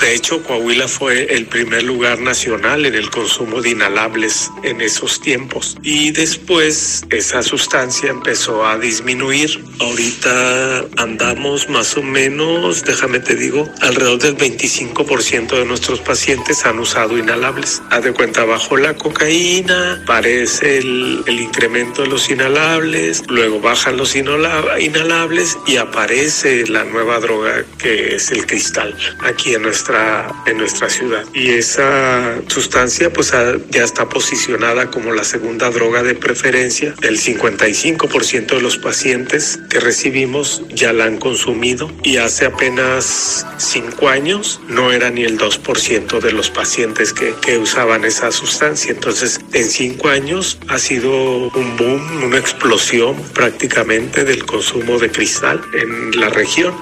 [0.00, 5.20] De hecho, Coahuila fue el primer lugar nacional en el consumo de inhalables en esos
[5.20, 5.76] tiempos.
[5.82, 9.64] Y después esa sustancia empezó a disminuir.
[9.80, 16.78] Ahorita andamos más o menos, déjame te digo, alrededor del 25% de nuestros pacientes han
[16.78, 17.82] usado inhalables.
[17.90, 23.96] Haz de cuenta, bajo la cocaína, aparece el, el incremento de los inhalables, luego bajan
[23.96, 30.32] los inhalables y aparece la nueva droga que es el cristal aquí en nuestra nuestra,
[30.46, 31.24] en nuestra ciudad.
[31.34, 33.32] Y esa sustancia pues
[33.70, 36.94] ya está posicionada como la segunda droga de preferencia.
[37.02, 44.08] El 55% de los pacientes que recibimos ya la han consumido y hace apenas cinco
[44.08, 48.90] años no era ni el 2% de los pacientes que, que usaban esa sustancia.
[48.90, 55.60] Entonces, en cinco años ha sido un boom, una explosión prácticamente del consumo de cristal
[55.74, 56.74] en la región.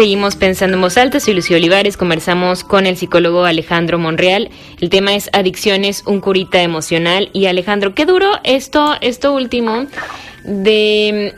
[0.00, 4.48] Seguimos pensando en voz alta, soy Lucía Olivares, conversamos con el psicólogo Alejandro Monreal.
[4.80, 7.28] El tema es adicciones, un curita emocional.
[7.34, 9.84] Y Alejandro, qué duro esto, esto último
[10.44, 11.34] de,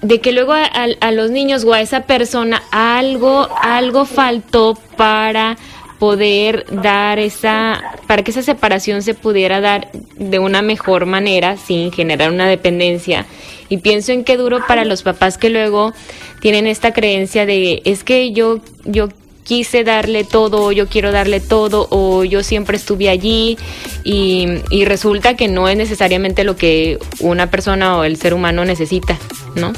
[0.00, 5.58] de que luego a, a, los niños o a esa persona algo, algo faltó para
[6.00, 11.92] poder dar esa, para que esa separación se pudiera dar de una mejor manera sin
[11.92, 13.26] generar una dependencia.
[13.68, 15.92] Y pienso en qué duro para los papás que luego
[16.40, 19.10] tienen esta creencia de es que yo, yo
[19.44, 23.58] quise darle todo, yo quiero darle todo, o yo siempre estuve allí,
[24.02, 28.64] y, y, resulta que no es necesariamente lo que una persona o el ser humano
[28.64, 29.18] necesita,
[29.56, 29.72] ¿no?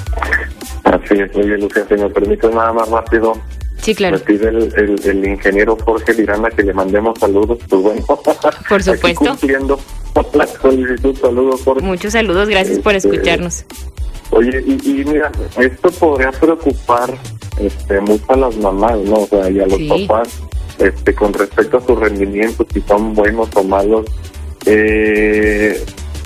[0.84, 3.34] Así es, oye Lucía, si me permite nada más rápido,
[3.82, 4.16] Sí, claro.
[4.16, 8.06] Me pide el, el, ingeniero Jorge Miranda que le mandemos saludos, pues bueno.
[8.68, 9.30] Por supuesto.
[9.30, 9.78] cumpliendo
[10.34, 11.84] la solicitud, saludos Jorge.
[11.84, 13.64] Muchos saludos, gracias por este, escucharnos.
[14.30, 17.12] Oye, y, mira, esto podría preocupar
[17.60, 19.16] este, mucho a las mamás, ¿no?
[19.16, 20.40] O sea, y a los papás,
[20.78, 24.06] este, con respecto a su rendimiento, si son buenos o malos.
[24.64, 25.84] Eh,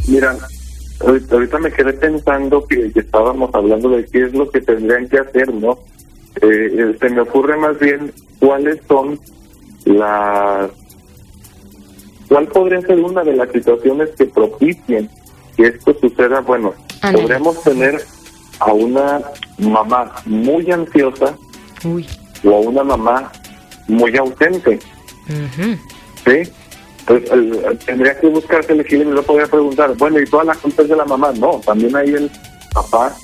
[0.09, 0.37] mira,
[1.01, 5.19] ahorita me quedé pensando que, que estábamos hablando de qué es lo que tendrían que
[5.19, 5.79] hacer, ¿no?
[6.43, 9.19] Eh, se me ocurre más bien cuáles son
[9.85, 10.71] las
[12.29, 15.09] cuál podría ser una de las situaciones que propicien
[15.57, 16.41] que esto suceda.
[16.41, 18.03] Bueno podríamos tener
[18.59, 19.21] a una
[19.59, 21.37] mamá muy ansiosa
[22.45, 23.33] o a una mamá
[23.87, 24.79] muy ausente.
[26.25, 26.51] Sí
[27.07, 27.23] pues
[27.87, 31.05] tendría que buscarse el equilibrio no podría preguntar bueno y todas las culpas de la
[31.05, 32.31] mamá no también hay el
[32.75, 33.17] papá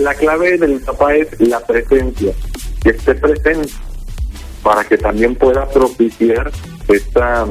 [0.00, 2.32] la clave del papá es la presencia,
[2.82, 3.68] que esté presente
[4.62, 6.50] para que también pueda propiciar
[6.88, 7.46] esta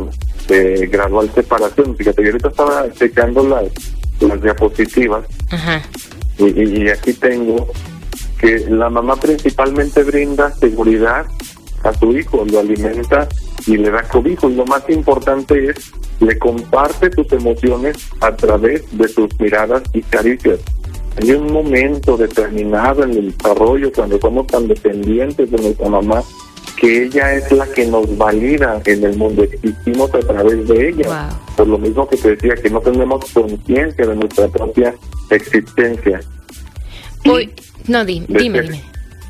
[0.49, 1.95] eh, gradual separación.
[1.95, 3.65] Fíjate, yo ahorita estaba checando las,
[4.19, 5.25] las diapositivas
[6.37, 7.67] Y, y aquí tengo
[8.39, 11.25] que la mamá principalmente brinda seguridad
[11.83, 13.27] a su hijo, lo alimenta
[13.65, 14.49] y le da cobijo.
[14.49, 20.01] Y lo más importante es, le comparte sus emociones a través de sus miradas y
[20.01, 20.59] caricias.
[21.19, 26.23] Hay un momento determinado en el desarrollo cuando somos tan dependientes de nuestra mamá
[26.79, 31.29] que ella es la que nos valida en el mundo, existimos a través de ella.
[31.55, 34.93] Por lo mismo que te decía, que no tenemos conciencia de nuestra propia
[35.31, 36.19] existencia.
[37.25, 37.51] Uy,
[37.87, 38.61] no, dime, dime,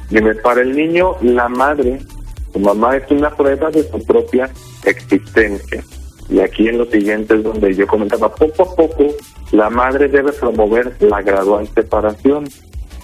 [0.09, 0.35] dime.
[0.35, 1.99] para el niño, la madre,
[2.51, 4.49] su mamá es una prueba de su propia
[4.83, 5.81] existencia.
[6.29, 9.15] Y aquí en lo siguiente es donde yo comentaba, poco a poco
[9.51, 12.45] la madre debe promover la gradual separación.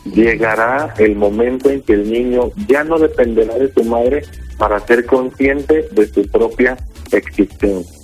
[0.06, 4.24] Llegará el momento en que el niño ya no dependerá de su madre
[4.58, 6.78] para ser consciente de su propia
[7.12, 7.98] existencia.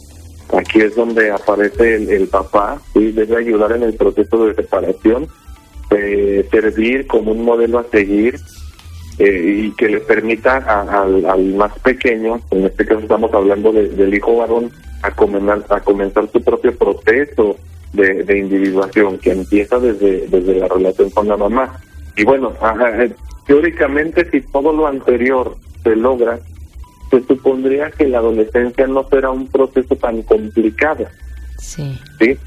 [0.53, 5.27] Aquí es donde aparece el, papá, y debe ayudar en el proceso de separación,
[5.91, 8.39] eh, servir como un modelo a seguir
[9.19, 14.37] eh, y que le permita al más pequeño, en este caso estamos hablando del hijo
[14.37, 14.71] varón,
[15.03, 17.57] a comenzar, a comenzar su propio proceso
[17.93, 21.79] de, individuación que empieza desde, desde la relación con la mamá.
[22.15, 22.53] Y bueno,
[22.99, 23.13] eh,
[23.45, 26.39] teóricamente si todo lo anterior se logra,
[27.09, 31.05] se supondría que la adolescencia no será un proceso tan complicado.
[31.57, 31.97] Sí.
[32.19, 32.37] ¿sí?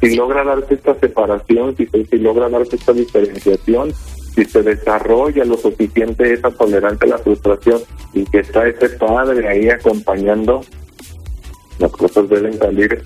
[0.00, 3.92] Si logra darse esta separación, si, si logra darse esta diferenciación,
[4.34, 7.80] si se desarrolla lo suficiente esa tolerancia a la frustración
[8.12, 10.62] y que está ese padre ahí acompañando,
[11.78, 13.02] las cosas deben salir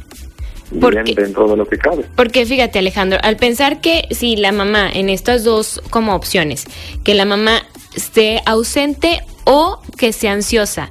[0.71, 2.05] bien dentro de lo que cabe.
[2.15, 6.65] Porque fíjate Alejandro, al pensar que si la mamá en estas dos como opciones,
[7.05, 7.63] que la mamá
[7.95, 10.91] esté ausente o que sea ansiosa,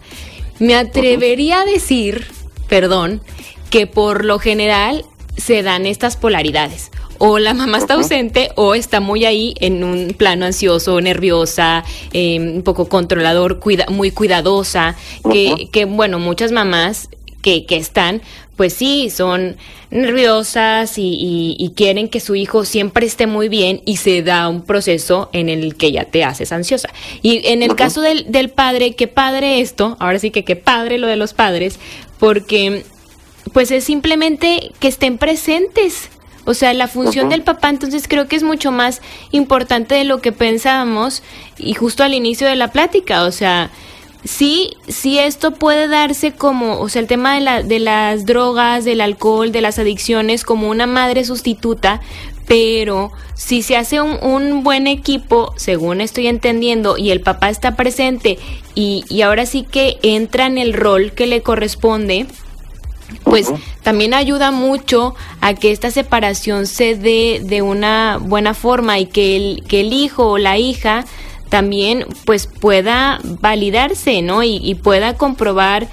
[0.60, 2.26] me atrevería a decir,
[2.68, 3.22] perdón,
[3.70, 5.06] que por lo general
[5.38, 6.92] se dan estas polaridades.
[7.18, 12.58] O la mamá está ausente o está muy ahí en un plano ansioso, nerviosa, em,
[12.58, 14.96] un poco controlador, cuida, muy cuidadosa,
[15.32, 17.10] que, que bueno, muchas mamás
[17.42, 18.22] que, que están,
[18.56, 19.58] pues sí, son
[19.92, 25.30] nerviosas y, quieren que su hijo siempre esté muy bien y se da un proceso
[25.34, 26.90] en el que ya te haces ansiosa.
[27.22, 30.98] Y en el caso del, del padre, qué padre esto, ahora sí que qué padre
[30.98, 31.80] lo de los padres,
[32.18, 32.86] porque
[33.54, 36.10] pues es simplemente que estén presentes.
[36.46, 39.02] O sea, la función del papá entonces creo que es mucho más
[39.32, 41.24] importante de lo que pensábamos
[41.58, 43.72] y justo al inicio de la plática, o sea,
[44.26, 48.84] sí, sí esto puede darse como, o sea, el tema de, la, de las drogas,
[48.84, 52.02] del alcohol, de las adicciones, como una madre sustituta,
[52.48, 57.76] pero si se hace un, un, buen equipo, según estoy entendiendo, y el papá está
[57.76, 58.38] presente
[58.76, 62.28] y, y ahora sí que entra en el rol que le corresponde,
[63.24, 63.52] pues
[63.84, 69.36] también ayuda mucho a que esta separación se dé de una buena forma y que
[69.36, 71.06] el, que el hijo o la hija
[71.50, 74.44] también pues pueda validarse, ¿no?
[74.44, 75.88] Y, y pueda comprobar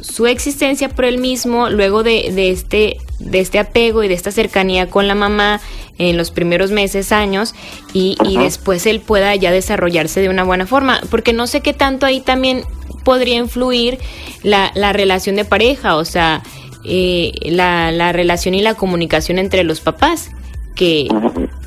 [0.00, 4.30] su existencia por él mismo luego de, de, este, de este apego y de esta
[4.30, 5.60] cercanía con la mamá
[5.98, 7.54] en los primeros meses, años,
[7.94, 11.72] y, y después él pueda ya desarrollarse de una buena forma, porque no sé qué
[11.72, 12.64] tanto ahí también
[13.02, 13.98] podría influir
[14.42, 16.42] la, la relación de pareja, o sea,
[16.84, 20.30] eh, la, la relación y la comunicación entre los papás,
[20.76, 21.08] que,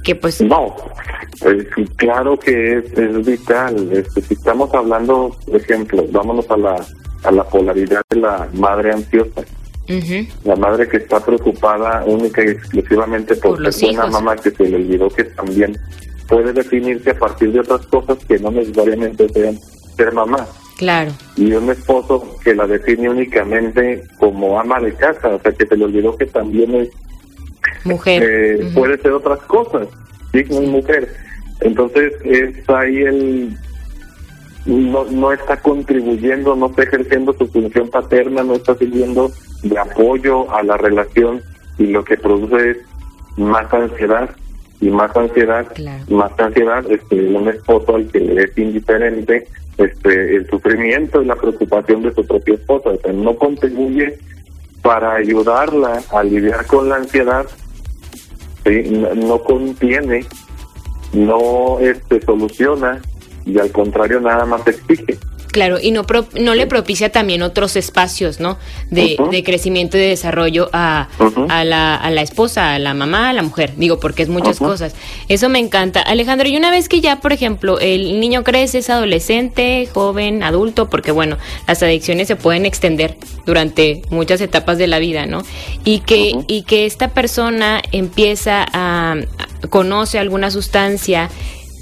[0.03, 0.39] que pues...
[0.41, 0.75] No,
[1.97, 3.89] claro que es, es vital.
[3.91, 6.85] Este, si estamos hablando, por ejemplo, vámonos a la,
[7.23, 9.41] a la polaridad de la madre ansiosa.
[10.43, 14.11] La madre que está preocupada única y exclusivamente por, Por los ser una hijos.
[14.11, 15.75] mamá que se le olvidó que también
[16.27, 19.57] puede definirse a partir de otras cosas que no necesariamente sean
[19.97, 20.45] ser mamá.
[20.77, 25.65] Claro, Y un esposo que la define únicamente como ama de casa, o sea que
[25.65, 26.89] se le olvidó que también es
[27.83, 28.23] mujer.
[28.23, 29.87] eh, puede ser otras cosas,
[30.33, 31.13] sí, como mujer.
[31.61, 33.57] Entonces es ahí el
[34.65, 39.31] no, no está contribuyendo, no está ejerciendo su función paterna, no está sirviendo
[39.63, 41.41] de apoyo a la relación
[41.77, 42.77] y lo que produce es
[43.37, 44.29] más ansiedad
[44.81, 46.03] y más ansiedad, Claro.
[46.09, 49.47] más ansiedad, este, un esposo al que le es indiferente
[49.77, 54.17] este, el sufrimiento y la preocupación de su propia esposa, o sea, no contribuye
[54.81, 57.45] para ayudarla a lidiar con la ansiedad,
[58.65, 60.25] no, no contiene,
[61.13, 63.01] no este, soluciona
[63.45, 65.17] y al contrario nada más exige.
[65.51, 68.59] Claro, y no, pro- no le propicia también otros espacios, ¿no?
[68.91, 71.07] De, crecimiento y de desarrollo a,
[71.49, 73.73] a, la, a la esposa, a la mamá, a la mujer.
[73.75, 74.95] Digo, porque es muchas cosas.
[75.27, 76.01] Eso me encanta.
[76.01, 80.87] Alejandro, y una vez que ya, por ejemplo, el niño crece, es adolescente, joven, adulto,
[80.89, 81.37] porque bueno,
[81.67, 85.41] las adicciones se pueden extender durante muchas etapas de la vida, ¿no?
[85.83, 91.29] Y que, y que esta persona empieza a, a- conoce alguna sustancia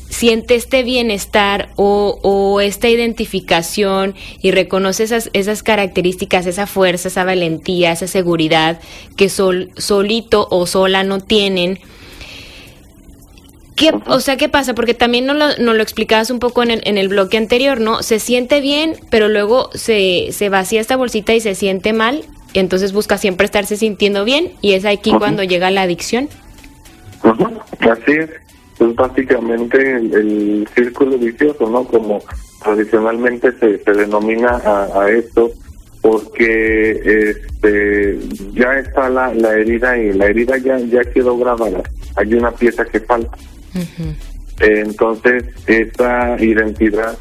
[0.10, 7.24] siente este bienestar o, o esta identificación y reconoce esas, esas características, esa fuerza, esa
[7.24, 8.80] valentía, esa seguridad
[9.16, 11.80] que sol, solito o sola no tienen.
[13.76, 14.74] ¿Qué, o sea, ¿qué pasa?
[14.74, 17.80] Porque también nos lo, nos lo explicabas un poco en el, en el bloque anterior,
[17.80, 18.02] ¿no?
[18.02, 22.60] Se siente bien, pero luego se, se vacía esta bolsita y se siente mal, y
[22.60, 26.28] entonces busca siempre estarse sintiendo bien, y es aquí cuando llega la adicción.
[27.24, 28.30] Ujú, Así es,
[28.80, 31.84] es básicamente el, el círculo vicioso, ¿no?
[31.86, 32.22] Como
[32.64, 35.52] tradicionalmente se, se denomina a, a esto,
[36.02, 38.20] porque este
[38.54, 41.82] ya está la, la herida y la herida ya, ya quedó grabada,
[42.16, 43.38] hay una pieza que falta.
[44.60, 47.18] Entonces, esa identidad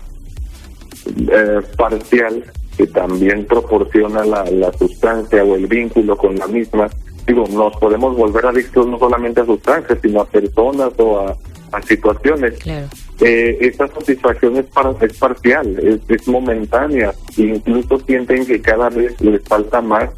[1.06, 2.44] eh, parcial
[2.76, 6.88] que también proporciona la, la sustancia o el vínculo con la misma,
[7.26, 11.36] digo, nos podemos volver adictos no solamente a sustancias, sino a personas o a,
[11.72, 12.54] a situaciones.
[12.58, 12.86] Claro.
[13.20, 19.20] Eh, esa satisfacción es, par- es parcial, es, es momentánea, incluso sienten que cada vez
[19.20, 20.10] les falta más,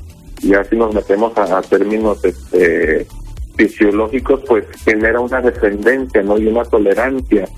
[0.43, 3.07] y así nos metemos a, a términos este,
[3.57, 6.39] fisiológicos, pues genera una dependencia ¿no?
[6.39, 7.49] y una tolerancia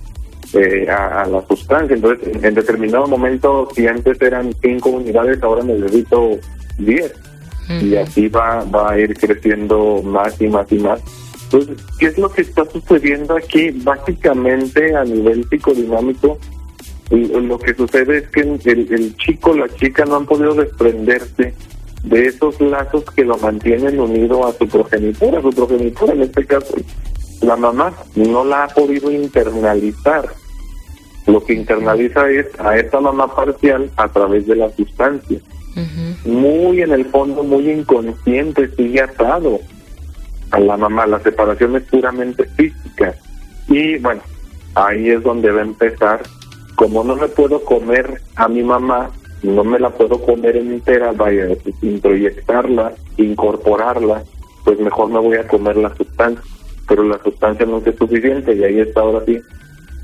[0.54, 1.94] eh, a, a la sustancia.
[1.94, 6.38] Entonces, en, determinado momento, si antes eran cinco unidades, ahora necesito
[7.80, 11.00] y así va, va a ir creciendo más y más y más.
[11.44, 13.70] Entonces, ¿qué es lo que está sucediendo aquí?
[13.70, 16.38] Básicamente, a nivel psicodinámico,
[17.10, 18.60] lo que sucede es que el,
[18.92, 21.54] el chico, la chica no han podido desprenderse
[22.04, 26.46] de esos lazos que lo mantienen unido a su progenitora, a su progenitora en este
[26.46, 26.74] caso,
[27.42, 30.28] la mamá no la ha podido internalizar.
[31.26, 35.40] Lo que internaliza es a esta mamá parcial a través de la sustancia
[36.24, 39.60] Muy en el fondo, muy inconsciente, sigue atado
[40.50, 41.06] a la mamá.
[41.06, 43.14] La separación es puramente física.
[43.68, 44.20] Y bueno,
[44.74, 46.22] ahí es donde va a empezar.
[46.74, 49.10] Como no me puedo comer a mi mamá,
[49.42, 51.48] no me la puedo comer entera, vaya,
[51.82, 54.22] introyectarla, incorporarla,
[54.64, 56.42] pues mejor me voy a comer la sustancia.
[56.88, 59.40] Pero la sustancia no es suficiente y ahí está ahora sí.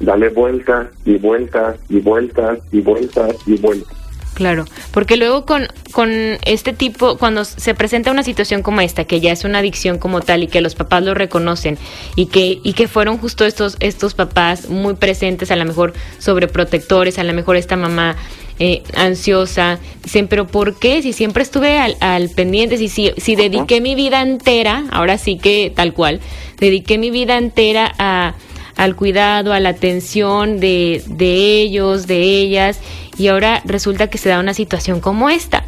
[0.01, 4.06] Dale vueltas y vueltas y vueltas y vueltas y vueltas.
[4.37, 6.11] Claro, porque luego con, con
[6.45, 10.20] este tipo, cuando se presenta una situación como esta, que ya es una adicción como
[10.20, 11.78] tal y que los papás lo reconocen
[12.16, 17.18] y que, y que fueron justo estos, estos papás muy presentes, a lo mejor sobreprotectores,
[17.18, 18.14] a lo mejor esta mamá
[18.59, 21.01] eh, ansiosa, dicen, pero ¿por qué?
[21.01, 25.39] Si siempre estuve al, al pendiente, si, si, si dediqué mi vida entera, ahora sí
[25.39, 26.20] que tal cual,
[26.59, 28.34] dediqué mi vida entera a
[28.76, 32.78] al cuidado, a la atención de, de ellos, de ellas,
[33.19, 35.64] y ahora resulta que se da una situación como esta.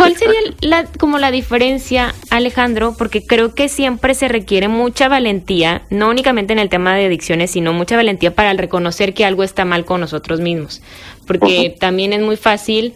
[0.00, 2.94] ¿Cuál sería la, como la diferencia, Alejandro?
[2.96, 7.50] Porque creo que siempre se requiere mucha valentía, no únicamente en el tema de adicciones,
[7.50, 10.80] sino mucha valentía para reconocer que algo está mal con nosotros mismos.
[11.26, 12.94] Porque también es muy fácil,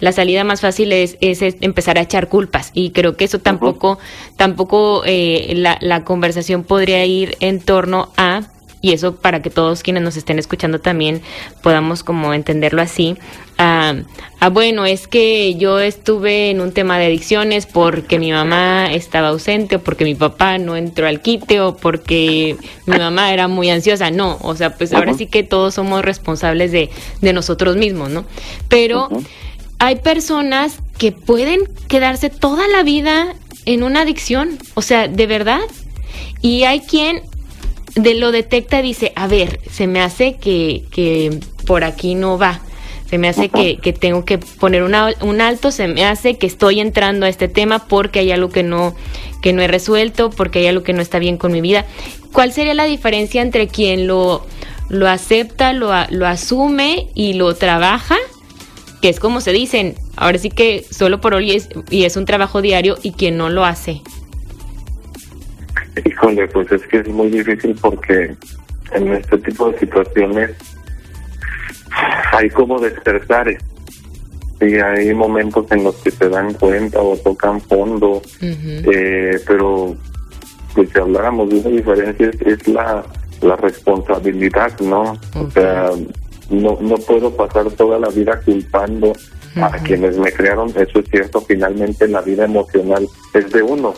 [0.00, 2.70] la salida más fácil es, es, empezar a echar culpas.
[2.72, 3.98] Y creo que eso tampoco,
[4.36, 8.44] tampoco eh, la, la conversación podría ir en torno a
[8.80, 11.22] y eso para que todos quienes nos estén escuchando también
[11.62, 13.16] podamos como entenderlo así.
[13.58, 13.94] Ah,
[14.38, 19.28] ah, bueno, es que yo estuve en un tema de adicciones porque mi mamá estaba
[19.28, 23.70] ausente o porque mi papá no entró al quite o porque mi mamá era muy
[23.70, 24.10] ansiosa.
[24.10, 26.90] No, o sea, pues ahora sí que todos somos responsables de,
[27.22, 28.24] de nosotros mismos, ¿no?
[28.68, 29.08] Pero
[29.78, 35.60] hay personas que pueden quedarse toda la vida en una adicción, o sea, de verdad.
[36.40, 37.22] Y hay quien
[37.96, 42.60] de lo detecta dice, a ver, se me hace que, que por aquí no va.
[43.08, 46.46] Se me hace que, que, tengo que poner una, un alto, se me hace que
[46.46, 48.96] estoy entrando a este tema porque hay algo que no,
[49.40, 51.86] que no he resuelto, porque hay algo que no está bien con mi vida.
[52.32, 54.44] ¿Cuál sería la diferencia entre quien lo,
[54.88, 58.16] lo acepta, lo, lo asume y lo trabaja?
[59.00, 62.24] Que es como se dicen, ahora sí que solo por hoy es, y es un
[62.24, 64.02] trabajo diario y quien no lo hace.
[66.04, 68.34] Híjole, pues es que es muy difícil porque
[68.92, 70.50] en este tipo de situaciones
[72.32, 73.62] hay como despertares.
[74.60, 79.94] Y hay momentos en los que se dan cuenta o tocan fondo, eh, pero
[80.74, 83.04] pues si habláramos de una diferencia es, la,
[83.42, 85.18] la responsabilidad, ¿no?
[85.34, 85.90] O sea,
[86.48, 89.12] no, no puedo pasar toda la vida culpando
[89.56, 93.94] a quienes me crearon, eso es cierto, finalmente la vida emocional es de uno,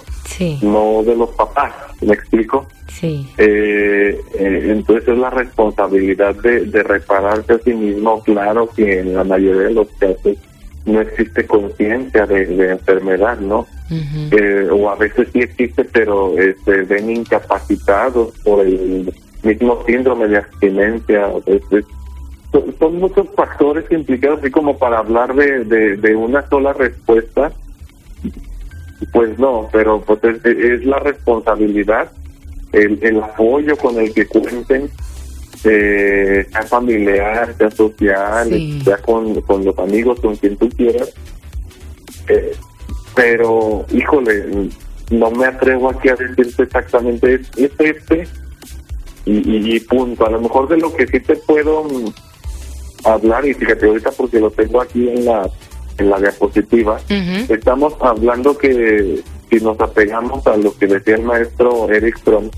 [0.63, 2.67] no de los papás, ¿me explico?
[2.89, 3.29] Sí.
[3.39, 9.15] Eh, eh, entonces es la responsabilidad de, de repararse a sí mismo, claro que en
[9.15, 10.37] la mayoría de los casos
[10.89, 13.67] no existe conciencia de, enfermedad, ¿no?
[13.91, 20.29] Eh, o a veces sí existe, pero se este, ven incapacitados por el mismo síndrome
[20.29, 21.29] de abstinencia.
[21.47, 21.63] Es,
[22.53, 27.53] son, muchos factores implicados, así como para hablar de, de, una sola respuesta.
[29.13, 32.11] Pues no, pero pues es, la responsabilidad,
[32.73, 34.91] el, el apoyo con el que cuenten,
[35.65, 41.13] eh, sea familiar, sea social, sea con, con los amigos, con quien tú quieras.
[42.29, 42.53] Eh,
[43.15, 44.71] pero, híjole,
[45.11, 48.27] no me atrevo aquí a decirte exactamente, es, este
[49.25, 50.27] y, y, punto.
[50.27, 51.87] A lo mejor de lo que sí te puedo
[53.15, 55.49] hablar, y fíjate ahorita porque lo tengo aquí en la,
[55.99, 57.01] en la diapositiva,
[57.49, 62.51] estamos hablando que si nos apegamos a lo que decía el maestro Eric Fromm,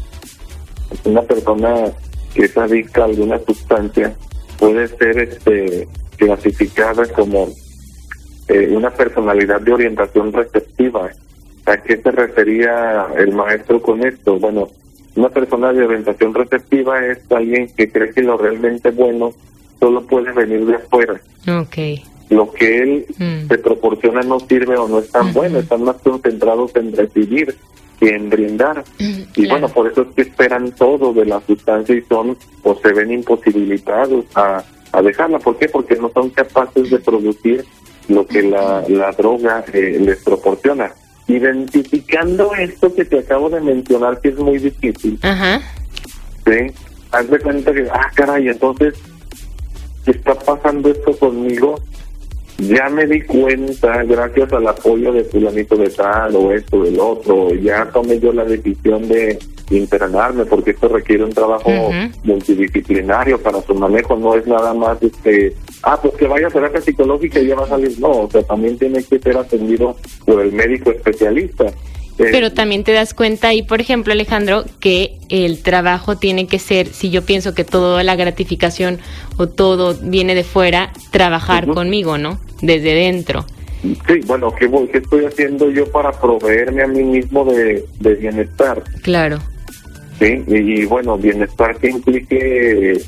[1.05, 1.93] una persona
[2.35, 4.15] que es adicta a alguna sustancia
[4.59, 7.49] puede ser este clasificada como
[8.49, 11.11] eh, una personalidad de orientación receptiva.
[11.67, 14.39] ¿A qué se refería el maestro con esto?
[14.39, 14.69] Bueno,
[15.17, 19.33] una persona de orientación receptiva es alguien que cree que lo realmente bueno
[19.81, 21.21] solo puede venir de afuera.
[21.63, 22.05] Okay.
[22.29, 23.49] Lo que él mm.
[23.49, 27.57] te proporciona no sirve o no es tan bueno, están más concentrados en recibir
[27.99, 28.85] que en brindar.
[28.99, 32.75] Mm, y bueno, por eso es que esperan todo de la sustancia y son o
[32.77, 34.63] se ven imposibilitados a,
[34.93, 35.39] a dejarla.
[35.41, 35.69] ¿Por qué?
[35.69, 37.65] Porque no son capaces de producir
[38.09, 40.93] lo que la, la droga eh, les proporciona.
[41.29, 45.19] Identificando esto que te acabo de mencionar, que es muy difícil.
[45.23, 45.61] Ajá.
[46.45, 46.73] ¿Sí?
[47.13, 48.95] Haz de cuenta que, ah, caray, entonces
[50.07, 51.77] está pasando esto conmigo,
[52.59, 57.55] ya me di cuenta, gracias al apoyo de fulanito de tal o esto del otro,
[57.55, 59.39] ya tomé yo la decisión de
[59.71, 61.71] internarme porque esto requiere un trabajo
[62.25, 66.81] multidisciplinario para su manejo, no es nada más este, ah, pues que vaya a terapia
[66.81, 70.41] psicológica y ya va a salir, no, o sea, también tiene que ser atendido por
[70.41, 71.67] el médico especialista.
[72.17, 76.89] Pero también te das cuenta ahí, por ejemplo, Alejandro, que el trabajo tiene que ser,
[76.89, 78.99] si yo pienso que toda la gratificación
[79.39, 82.39] o todo viene de fuera, trabajar conmigo, ¿no?
[82.61, 83.47] Desde dentro.
[83.83, 88.83] Sí, bueno, ¿qué, ¿qué, estoy haciendo yo para proveerme a mí mismo de, bienestar?
[89.03, 89.39] Claro.
[90.19, 93.01] Sí, y, bueno, bienestar que implique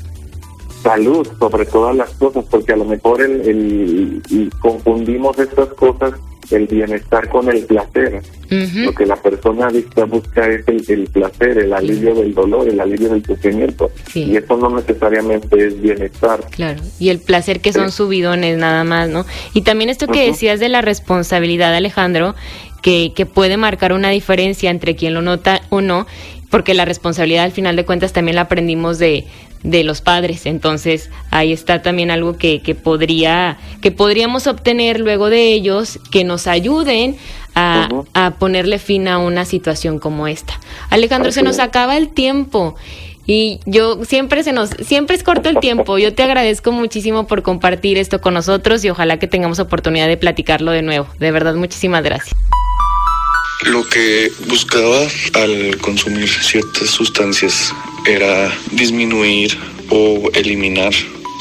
[0.81, 6.13] salud sobre todas las cosas, porque a lo mejor el, el, confundimos estas cosas
[6.51, 8.21] el bienestar con el placer.
[8.49, 13.09] Lo que la persona adicta busca es el, placer, el alivio del dolor, el alivio
[13.09, 13.89] del sufrimiento.
[14.13, 16.39] Y eso no necesariamente es bienestar.
[16.51, 19.25] Claro, y el placer que son subidones nada más, ¿no?
[19.53, 22.35] Y también esto que decías de la responsabilidad, Alejandro,
[22.83, 26.05] que, que puede marcar una diferencia entre quien lo nota o no,
[26.51, 29.25] porque la responsabilidad al final de cuentas también la aprendimos de,
[29.63, 30.45] de los padres.
[30.45, 36.23] Entonces, ahí está también algo que, que, podría, que podríamos obtener luego de ellos que
[36.23, 37.17] nos ayuden
[37.55, 40.59] a, a ponerle fin a una situación como esta.
[40.89, 42.75] Alejandro, se nos acaba el tiempo.
[43.25, 45.97] Y yo siempre se nos, siempre es corto el tiempo.
[45.97, 50.17] Yo te agradezco muchísimo por compartir esto con nosotros y ojalá que tengamos oportunidad de
[50.17, 51.07] platicarlo de nuevo.
[51.19, 52.35] De verdad, muchísimas gracias.
[53.61, 57.73] Lo que buscaba al consumir ciertas sustancias
[58.05, 59.57] era disminuir
[59.89, 60.93] o eliminar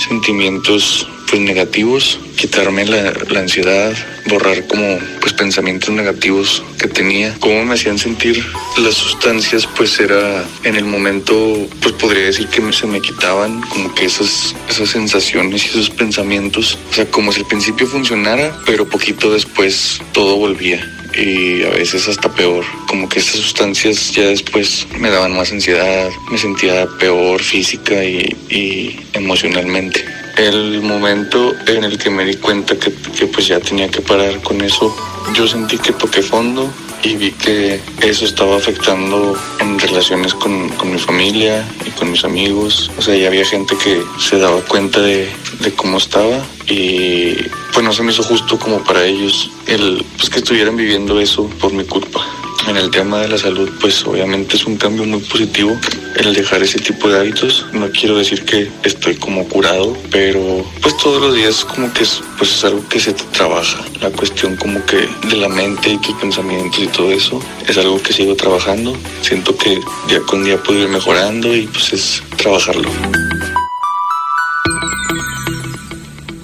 [0.08, 3.94] sentimientos pues negativos, quitarme la, ansiedad,
[4.28, 7.34] borrar como pues pensamientos negativos que tenía.
[7.40, 8.44] Cómo me hacían sentir
[8.76, 13.94] las sustancias pues era en el momento pues podría decir que se me quitaban como
[13.94, 16.78] que esas, esas sensaciones y esos pensamientos.
[16.90, 20.86] O sea, como si el principio funcionara, pero poquito después todo volvía
[21.16, 22.64] y a veces hasta peor.
[22.88, 28.36] Como que estas sustancias ya después me daban más ansiedad, me sentía peor física y,
[28.48, 30.04] y emocionalmente.
[30.36, 34.40] El momento en el que me di cuenta que, que pues ya tenía que parar
[34.42, 34.94] con eso,
[35.34, 36.70] yo sentí que toqué fondo
[37.02, 42.24] y vi que eso estaba afectando en relaciones con, con, mi familia y con mis
[42.24, 42.90] amigos.
[42.96, 45.28] O sea, ya había gente que se daba cuenta de,
[45.60, 47.34] de cómo estaba y
[47.72, 51.48] pues no se me hizo justo como para ellos el pues que estuvieran viviendo eso
[51.60, 52.24] por mi culpa.
[52.68, 55.76] En el tema de la salud, pues obviamente es un cambio muy positivo
[56.16, 57.66] el dejar ese tipo de hábitos.
[57.72, 62.22] No quiero decir que estoy como curado, pero pues todos los días como que es,
[62.38, 63.84] pues es algo que se te trabaja.
[64.00, 68.00] La cuestión como que de la mente y tus pensamientos y todo eso es algo
[68.02, 68.96] que sigo trabajando.
[69.22, 69.70] Siento que
[70.08, 72.88] día con día puedo ir mejorando y pues es trabajarlo.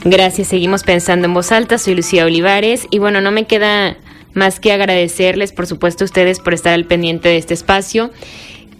[0.04, 1.78] Gracias, seguimos pensando en voz alta.
[1.78, 3.98] Soy Lucía Olivares y bueno, no me queda
[4.34, 8.10] más que agradecerles, por supuesto, a ustedes por estar al pendiente de este espacio.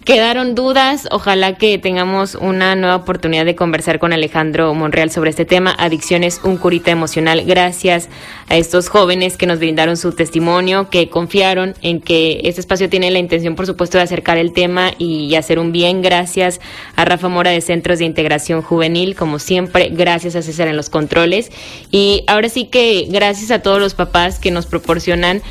[0.08, 5.44] Quedaron dudas, ojalá que tengamos una nueva oportunidad de conversar con Alejandro Monreal sobre este
[5.44, 7.42] tema, adicciones, un curita emocional.
[7.44, 8.08] Gracias
[8.48, 13.10] a estos jóvenes que nos brindaron su testimonio, que confiaron en que este espacio tiene
[13.10, 16.00] la intención, por supuesto, de acercar el tema y hacer un bien.
[16.00, 16.58] Gracias
[16.96, 20.88] a Rafa Mora de Centros de Integración Juvenil, como siempre, gracias a César en los
[20.88, 21.52] controles.
[21.90, 25.42] Y ahora sí que gracias a todos los papás que nos proporcionan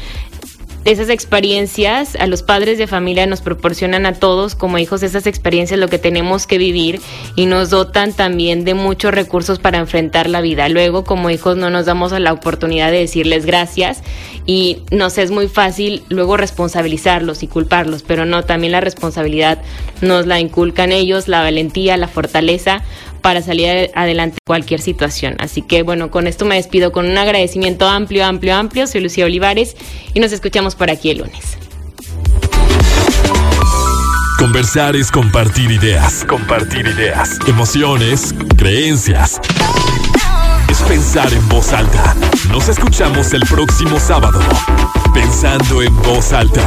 [0.87, 5.77] esas experiencias, a los padres de familia nos proporcionan a todos como hijos esas experiencias,
[5.77, 7.01] lo que tenemos que vivir
[7.35, 10.69] y nos dotan también de muchos recursos para enfrentar la vida.
[10.69, 14.01] Luego como hijos no nos damos la oportunidad de decirles gracias
[14.45, 19.61] y nos es muy fácil luego responsabilizarlos y culparlos, pero no, también la responsabilidad
[19.99, 22.81] nos la inculcan ellos, la valentía, la fortaleza
[23.27, 25.35] para salir adelante cualquier situación.
[25.39, 28.87] Así que bueno, con esto me despido con un agradecimiento amplio, amplio, amplio.
[28.87, 29.75] Soy Lucía Olivares
[30.13, 31.57] y nos escuchamos por aquí el lunes.
[34.39, 39.41] Conversar es compartir ideas, compartir ideas, emociones, creencias.
[40.69, 42.15] Es pensar en voz alta.
[42.49, 44.39] Nos escuchamos el próximo sábado.
[45.13, 46.65] Pensando en voz alta.